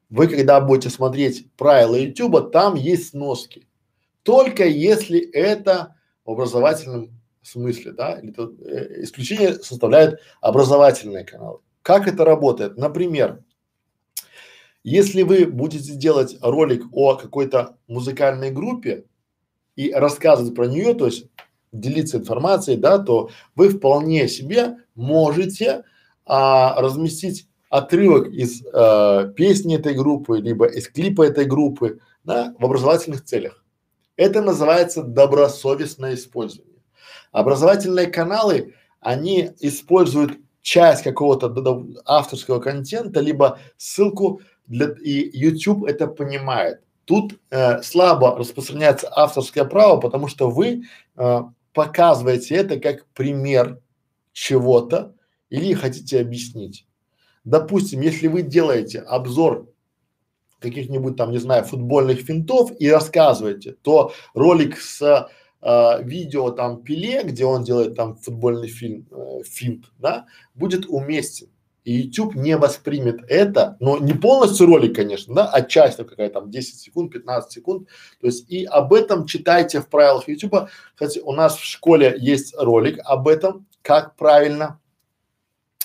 [0.09, 3.69] Вы, когда будете смотреть правила YouTube, там есть сноски.
[4.23, 11.59] Только если это в образовательном смысле, да, или то, э, исключение составляют образовательные каналы.
[11.91, 12.77] Как это работает?
[12.77, 13.43] Например,
[14.85, 19.07] если вы будете делать ролик о какой-то музыкальной группе
[19.75, 21.27] и рассказывать про нее, то есть
[21.73, 25.83] делиться информацией, да, то вы вполне себе можете
[26.27, 32.65] а, разместить отрывок из э, песни этой группы, либо из клипа этой группы, да, в
[32.65, 33.65] образовательных целях.
[34.15, 36.85] Это называется добросовестное использование.
[37.33, 41.53] Образовательные каналы, они используют часть какого-то
[42.05, 46.81] авторского контента, либо ссылку для, и YouTube это понимает.
[47.05, 50.85] Тут э, слабо распространяется авторское право, потому что вы
[51.17, 51.41] э,
[51.73, 53.81] показываете это как пример
[54.33, 55.15] чего-то
[55.49, 56.87] или хотите объяснить.
[57.45, 59.69] Допустим, если вы делаете обзор
[60.61, 65.29] каких-нибудь там, не знаю, футбольных финтов и рассказываете, то ролик с
[65.63, 71.49] э, видео там Пиле, где он делает там футбольный фильм, э, финт, да, будет уместен.
[71.85, 76.51] И YouTube не воспримет это, но не полностью ролик, конечно, да, а часть какая-то там
[76.51, 77.89] 10 секунд, 15 секунд.
[78.21, 80.69] То есть и об этом читайте в правилах YouTube.
[80.95, 84.79] Кстати, у нас в школе есть ролик об этом, как правильно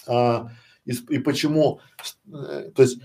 [0.07, 0.49] а,
[0.85, 1.79] и, и почему,
[2.31, 2.99] э, то есть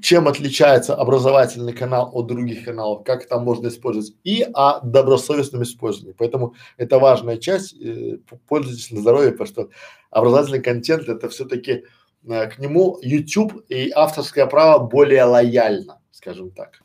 [0.00, 6.14] чем отличается образовательный канал от других каналов, как там можно использовать, и о добросовестном использовании.
[6.16, 9.70] Поэтому это важная часть, э, пользуйтесь на здоровье, потому что
[10.10, 11.84] образовательный контент это все-таки
[12.24, 16.82] э, к нему YouTube и авторское право более лояльно, скажем так.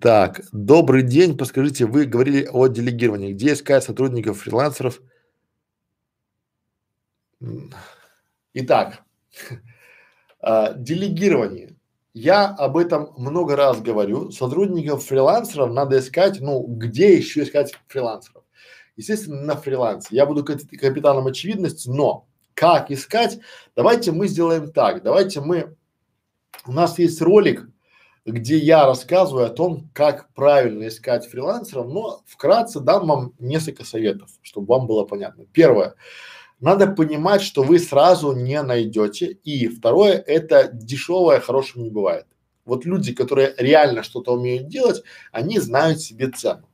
[0.00, 5.00] Так, добрый день, подскажите, вы говорили о делегировании, где искать сотрудников, фрилансеров?
[8.54, 9.02] Итак,
[10.42, 11.76] а, делегирование.
[12.14, 14.32] Я об этом много раз говорю.
[14.32, 18.42] Сотрудников фрилансеров надо искать, ну, где еще искать фрилансеров?
[18.96, 20.08] Естественно, на фрилансе.
[20.10, 23.38] Я буду капитаном очевидности, но как искать?
[23.74, 25.02] Давайте мы сделаем так.
[25.02, 25.74] Давайте мы,
[26.66, 27.66] у нас есть ролик,
[28.26, 34.30] где я рассказываю о том, как правильно искать фрилансеров, но вкратце дам вам несколько советов,
[34.42, 35.46] чтобы вам было понятно.
[35.52, 35.94] Первое
[36.62, 39.26] надо понимать, что вы сразу не найдете.
[39.44, 42.26] И второе, это дешевое хорошим не бывает.
[42.64, 45.02] Вот люди, которые реально что-то умеют делать,
[45.32, 46.68] они знают себе цену.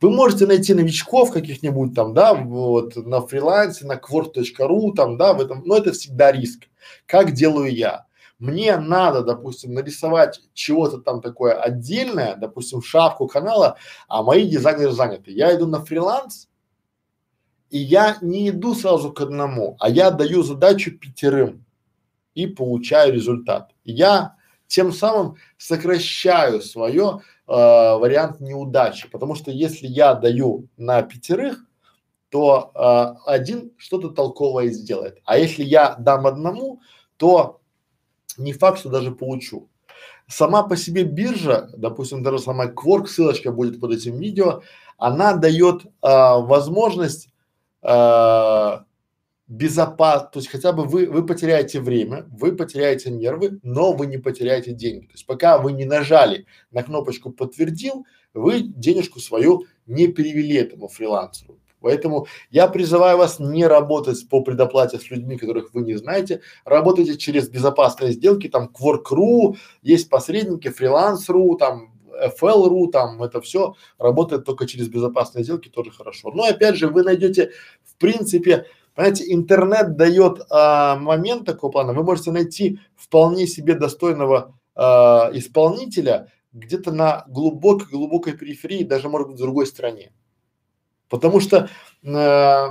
[0.00, 5.40] Вы можете найти новичков каких-нибудь там, да, вот на фрилансе, на quart.ru там, да, в
[5.40, 6.64] этом, но это всегда риск.
[7.06, 8.06] Как делаю я?
[8.38, 13.76] мне надо, допустим, нарисовать чего-то там такое отдельное, допустим, шапку канала,
[14.08, 15.30] а мои дизайнеры заняты.
[15.32, 16.48] Я иду на фриланс,
[17.74, 21.64] и я не иду сразу к одному, а я даю задачу пятерым
[22.36, 23.72] и получаю результат.
[23.82, 24.36] я
[24.68, 31.64] тем самым сокращаю свое э, вариант неудачи, потому что если я даю на пятерых,
[32.28, 36.80] то э, один что-то толковое сделает, а если я дам одному,
[37.16, 37.60] то
[38.38, 39.68] не факт, что даже получу.
[40.28, 44.62] Сама по себе биржа, допустим, даже сама Quark, ссылочка будет под этим видео,
[44.96, 47.33] она дает а, возможность
[47.84, 48.86] а,
[49.46, 54.16] безопасно, то есть хотя бы вы, вы потеряете время, вы потеряете нервы, но вы не
[54.16, 55.06] потеряете деньги.
[55.06, 60.88] То есть пока вы не нажали на кнопочку подтвердил, вы денежку свою не перевели этому
[60.88, 61.58] фрилансеру.
[61.80, 66.40] Поэтому я призываю вас не работать по предоплате с людьми, которых вы не знаете.
[66.64, 71.93] Работайте через безопасные сделки, там Quark.ru, есть посредники, Freelance.ru, там
[72.40, 76.30] FL.ru, там это все работает только через безопасные сделки, тоже хорошо.
[76.32, 77.52] Но опять же, вы найдете,
[77.84, 84.54] в принципе, понимаете, интернет дает а, момент такого плана, вы можете найти вполне себе достойного
[84.74, 90.12] а, исполнителя где-то на глубокой, глубокой периферии, даже может быть в другой стране.
[91.08, 91.68] Потому что
[92.02, 92.66] э,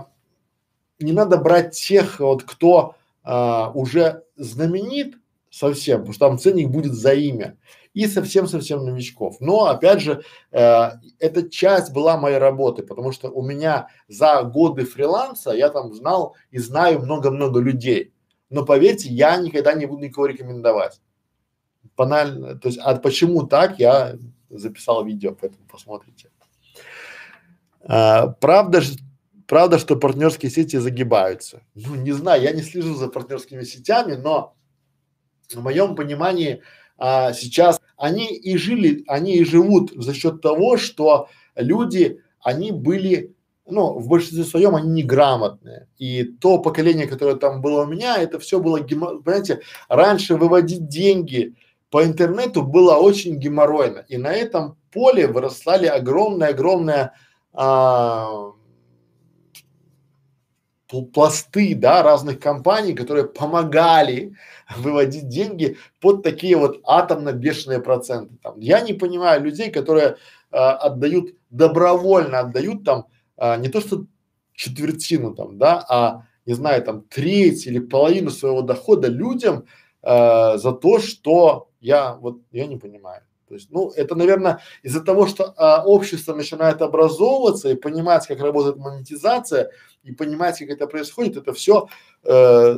[1.00, 5.16] не надо брать тех, вот, кто э, уже знаменит
[5.50, 7.58] совсем, потому что там ценник будет за имя,
[7.94, 9.38] и совсем-совсем новичков.
[9.40, 10.90] Но опять же, э,
[11.20, 16.36] эта часть была моей работы, потому что у меня за годы фриланса я там знал
[16.52, 18.14] и знаю много-много людей.
[18.50, 21.02] Но поверьте, я никогда не буду никого рекомендовать.
[21.96, 24.16] Банально, то есть, а почему так, я
[24.50, 26.30] записал видео, поэтому посмотрите.
[27.82, 28.82] А, правда,
[29.48, 31.62] правда, что партнерские сети загибаются.
[31.76, 34.56] Ну, не знаю, я не слежу за партнерскими сетями, но
[35.52, 36.64] в моем понимании
[36.98, 43.34] а, сейчас они и жили, они и живут за счет того, что люди, они были,
[43.66, 45.88] ну, в большинстве своем они неграмотные.
[45.98, 51.56] И то поколение, которое там было у меня, это все было, понимаете, раньше выводить деньги
[51.90, 54.04] по интернету было очень геморройно.
[54.10, 57.14] И на этом поле вырастали огромное-огромное
[57.54, 58.52] а,
[61.02, 64.36] пласты, да, разных компаний, которые помогали
[64.78, 68.38] выводить деньги под такие вот атомно-бешеные проценты.
[68.44, 68.60] Там.
[68.60, 70.18] Я не понимаю людей, которые
[70.52, 73.08] а, отдают, добровольно отдают там
[73.38, 74.06] а, не то что
[74.54, 79.66] четвертину там, да, а не знаю, там треть или половину своего дохода людям
[80.02, 83.24] а, за то, что я вот, я не понимаю.
[83.54, 88.40] То есть, ну, это, наверное, из-за того, что а, общество начинает образовываться и понимать, как
[88.40, 89.70] работает монетизация,
[90.02, 91.88] и понимать, как это происходит, это все,
[92.24, 92.76] э,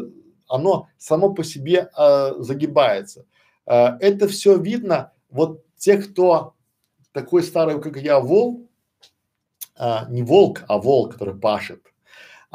[0.50, 3.26] оно само по себе э, загибается.
[3.66, 6.56] Э, это все видно, вот те, кто
[7.14, 8.70] такой старый, как я, волк,
[9.80, 11.94] э, не волк, а волк, который пашет,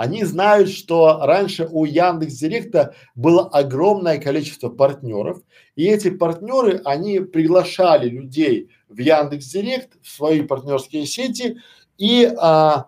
[0.00, 5.42] они знают, что раньше у Яндекс Директа было огромное количество партнеров,
[5.76, 11.58] и эти партнеры, они приглашали людей в Яндекс Директ, в свои партнерские сети,
[11.98, 12.86] и а,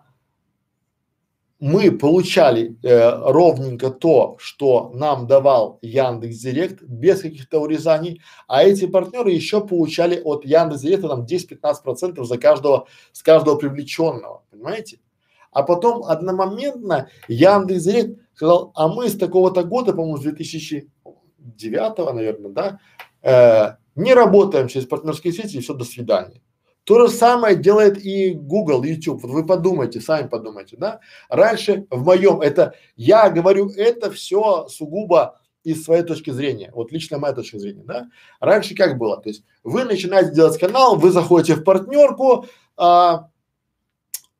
[1.59, 8.87] мы получали э, ровненько то, что нам давал Яндекс Директ без каких-то урезаний, а эти
[8.87, 14.97] партнеры еще получали от Яндекс Директа там 10-15 процентов за каждого, с каждого привлеченного, понимаете?
[15.53, 22.79] А потом одномоментно Яндекс.Директ сказал, а мы с такого-то года, по-моему, с 2009, наверное, да,
[23.21, 26.41] э, не работаем через партнерские сети и все, до свидания.
[26.83, 29.21] То же самое делает и Google, YouTube.
[29.21, 30.99] Вот вы подумайте, сами подумайте, да.
[31.29, 37.19] Раньше в моем, это, я говорю, это все сугубо из своей точки зрения, вот лично
[37.19, 38.09] моя точка зрения, да.
[38.41, 39.21] Раньше как было?
[39.21, 43.29] То есть вы начинаете делать канал, вы заходите в партнерку, а,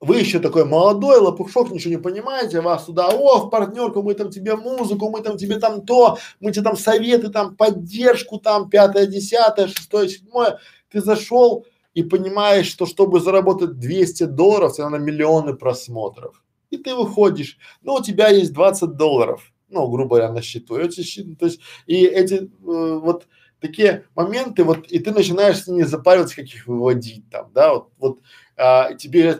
[0.03, 4.29] вы еще такой молодой, лопушок, ничего не понимаете, вас туда, о, в партнерку, мы там
[4.29, 9.05] тебе музыку, мы там тебе там то, мы тебе там советы, там поддержку, там пятое,
[9.05, 10.59] десятое, шестое, седьмое.
[10.91, 16.43] Ты зашел и понимаешь, что чтобы заработать 200 долларов, тебе надо миллионы просмотров.
[16.69, 20.75] И ты выходишь, ну, у тебя есть 20 долларов, ну, грубо говоря, на счету.
[20.75, 23.27] То есть, и эти э, вот
[23.61, 28.19] такие моменты, вот, и ты начинаешь ними запариваться, как их выводить там, да, вот, вот
[28.57, 29.39] а, тебе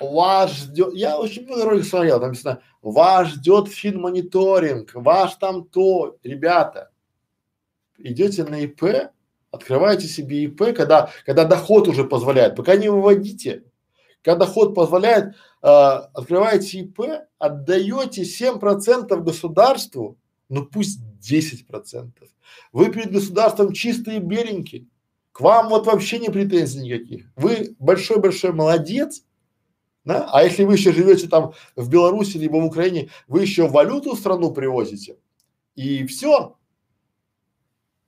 [0.00, 6.18] вас ждет, я очень много роликов смотрел, там написано, вас ждет финмониторинг, ваш там то,
[6.22, 6.90] ребята,
[7.98, 9.10] идете на ИП,
[9.50, 13.64] открываете себе ИП, когда, когда доход уже позволяет, пока не выводите,
[14.22, 17.00] когда доход позволяет, э, открываете ИП,
[17.38, 20.18] отдаете 7% государству,
[20.48, 22.28] ну пусть 10 процентов.
[22.72, 24.86] Вы перед государством чистые беленькие,
[25.32, 27.30] к вам вот вообще не претензий никаких.
[27.36, 29.22] Вы большой-большой молодец,
[30.06, 30.26] да?
[30.32, 34.18] А если вы еще живете там в Беларуси либо в Украине, вы еще валюту в
[34.18, 35.18] страну привозите,
[35.74, 36.56] и все.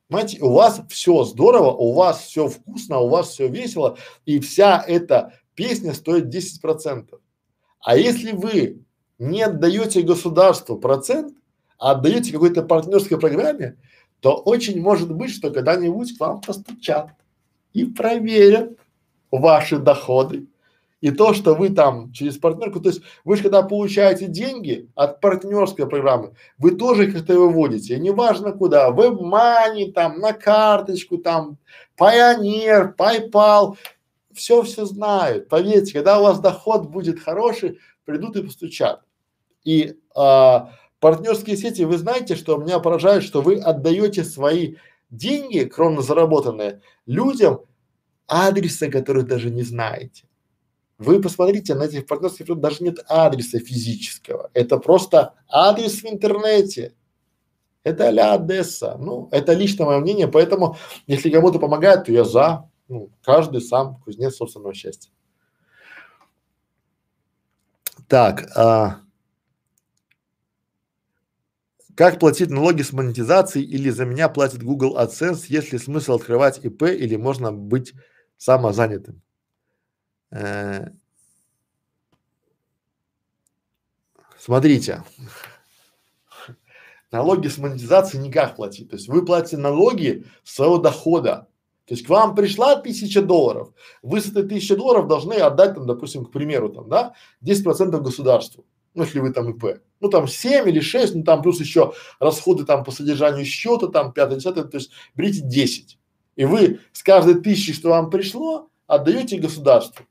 [0.08, 4.82] Понимаете, у вас все здорово, у вас все вкусно, у вас все весело, и вся
[4.86, 7.20] эта песня стоит 10 процентов.
[7.80, 8.84] А если вы
[9.18, 11.36] не отдаете государству процент,
[11.78, 13.76] а отдаете какой-то партнерской программе,
[14.20, 17.10] то очень может быть, что когда-нибудь к вам постучат
[17.72, 18.78] и проверят
[19.30, 20.46] ваши доходы,
[21.00, 25.20] и то, что вы там через партнерку, то есть вы же когда получаете деньги от
[25.20, 31.58] партнерской программы, вы тоже как-то выводите, и неважно куда, в WebMoney, там, на карточку, там,
[31.98, 33.76] Pioneer, PayPal,
[34.32, 35.48] все все знают.
[35.48, 39.02] Поверьте, когда у вас доход будет хороший, придут и постучат.
[39.64, 44.76] И а, партнерские сети, вы знаете, что меня поражает, что вы отдаете свои
[45.10, 47.60] деньги, кровно заработанные, людям,
[48.26, 50.27] адреса, которые даже не знаете.
[50.98, 54.50] Вы посмотрите, на этих группах даже нет адреса физического.
[54.52, 56.94] Это просто адрес в интернете.
[57.84, 58.96] Это а Одесса.
[58.98, 60.76] Ну, это личное мое мнение, поэтому
[61.06, 62.68] если кому-то помогает, то я за.
[62.88, 65.10] Ну, каждый сам кузнец собственного счастья.
[68.08, 69.00] Так, а,
[71.94, 76.64] как платить налоги с монетизацией или за меня платит Google AdSense, есть ли смысл открывать
[76.64, 77.92] ИП или можно быть
[78.36, 79.22] самозанятым?
[80.30, 80.88] Э,
[84.38, 85.02] смотрите,
[87.10, 88.90] налоги с монетизации никак платить.
[88.90, 91.48] То есть вы платите налоги своего дохода.
[91.86, 93.72] То есть к вам пришла тысяча долларов,
[94.02, 98.02] вы с этой тысячи долларов должны отдать там, допустим, к примеру, там, да, 10 процентов
[98.02, 98.66] государству.
[98.92, 99.80] Ну, если вы там ИП.
[100.00, 104.12] Ну, там 7 или 6, ну, там плюс еще расходы там по содержанию счета, там
[104.12, 105.98] 5 10 то есть берите 10.
[106.36, 110.04] И вы с каждой тысячи, что вам пришло, отдаете государству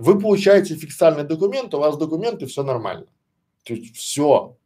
[0.00, 3.06] вы получаете фиксальный документ, у вас документы, все нормально.
[3.64, 4.56] То есть все.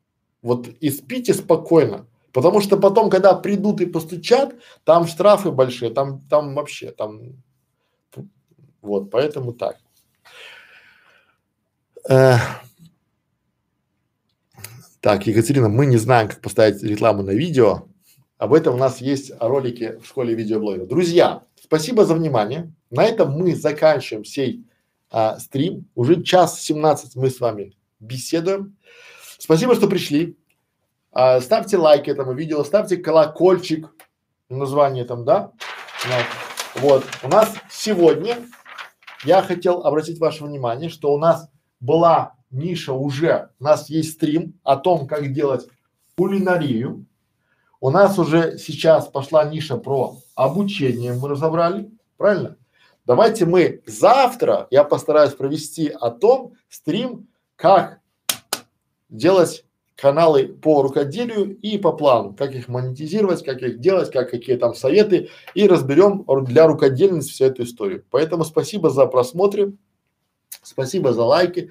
[0.42, 2.06] Вот и спите спокойно.
[2.32, 4.54] Потому что потом, когда придут и постучат,
[4.84, 7.42] там штрафы большие, там, там вообще, там,
[8.80, 9.78] вот, поэтому так.
[12.08, 12.36] Э,
[15.00, 17.88] так, Екатерина, мы не знаем, как поставить рекламу на видео.
[18.38, 20.86] Об этом у нас есть ролики в школе видеоблогера.
[20.86, 22.72] Друзья, спасибо за внимание.
[22.90, 24.64] На этом мы заканчиваем сей
[25.16, 25.88] а, стрим.
[25.94, 28.76] Уже час 17 мы с вами беседуем.
[29.38, 30.36] Спасибо, что пришли.
[31.12, 33.94] А, ставьте лайк этому видео, ставьте колокольчик,
[34.48, 35.52] название там, да?
[36.74, 37.04] Вот.
[37.22, 38.38] У нас сегодня
[39.24, 44.58] я хотел обратить ваше внимание, что у нас была ниша уже, у нас есть стрим
[44.64, 45.68] о том, как делать
[46.16, 47.06] кулинарию.
[47.80, 52.56] У нас уже сейчас пошла ниша про обучение, мы разобрали, правильно?
[53.06, 58.00] Давайте мы завтра, я постараюсь провести о том стрим, как
[59.10, 59.64] делать
[59.94, 64.74] каналы по рукоделию и по плану, как их монетизировать, как их делать, как какие там
[64.74, 68.04] советы и разберем для рукодельниц всю эту историю.
[68.10, 69.74] Поэтому спасибо за просмотры,
[70.62, 71.70] спасибо за лайки.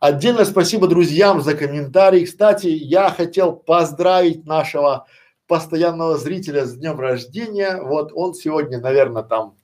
[0.00, 2.24] Отдельно спасибо друзьям за комментарии.
[2.24, 5.06] Кстати, я хотел поздравить нашего
[5.46, 7.80] постоянного зрителя с днем рождения.
[7.82, 9.56] Вот он сегодня, наверное, там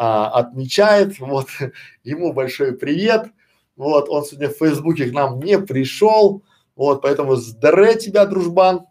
[0.00, 1.48] а, отмечает, вот,
[2.04, 3.26] ему большой привет,
[3.76, 6.44] вот, он сегодня в Фейсбуке к нам не пришел,
[6.76, 8.86] вот, поэтому здоровья тебя, дружбан,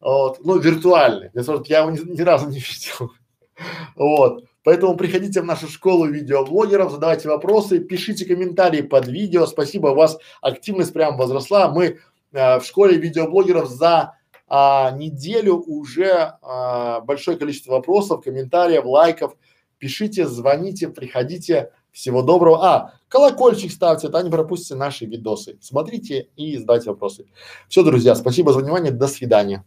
[0.00, 3.12] вот, ну, виртуальный, я его ни, ни разу не видел,
[3.94, 9.96] вот, поэтому приходите в нашу школу видеоблогеров, задавайте вопросы, пишите комментарии под видео, спасибо, у
[9.96, 11.98] вас активность прям возросла, мы
[12.32, 14.14] э, в школе видеоблогеров за
[14.50, 19.34] а, неделю уже а, большое количество вопросов, комментариев, лайков,
[19.78, 21.70] пишите, звоните, приходите.
[21.90, 22.64] Всего доброго.
[22.64, 25.58] А, колокольчик ставьте, да не пропустите наши видосы.
[25.60, 27.26] Смотрите и задавайте вопросы.
[27.68, 29.64] Все, друзья, спасибо за внимание, до свидания.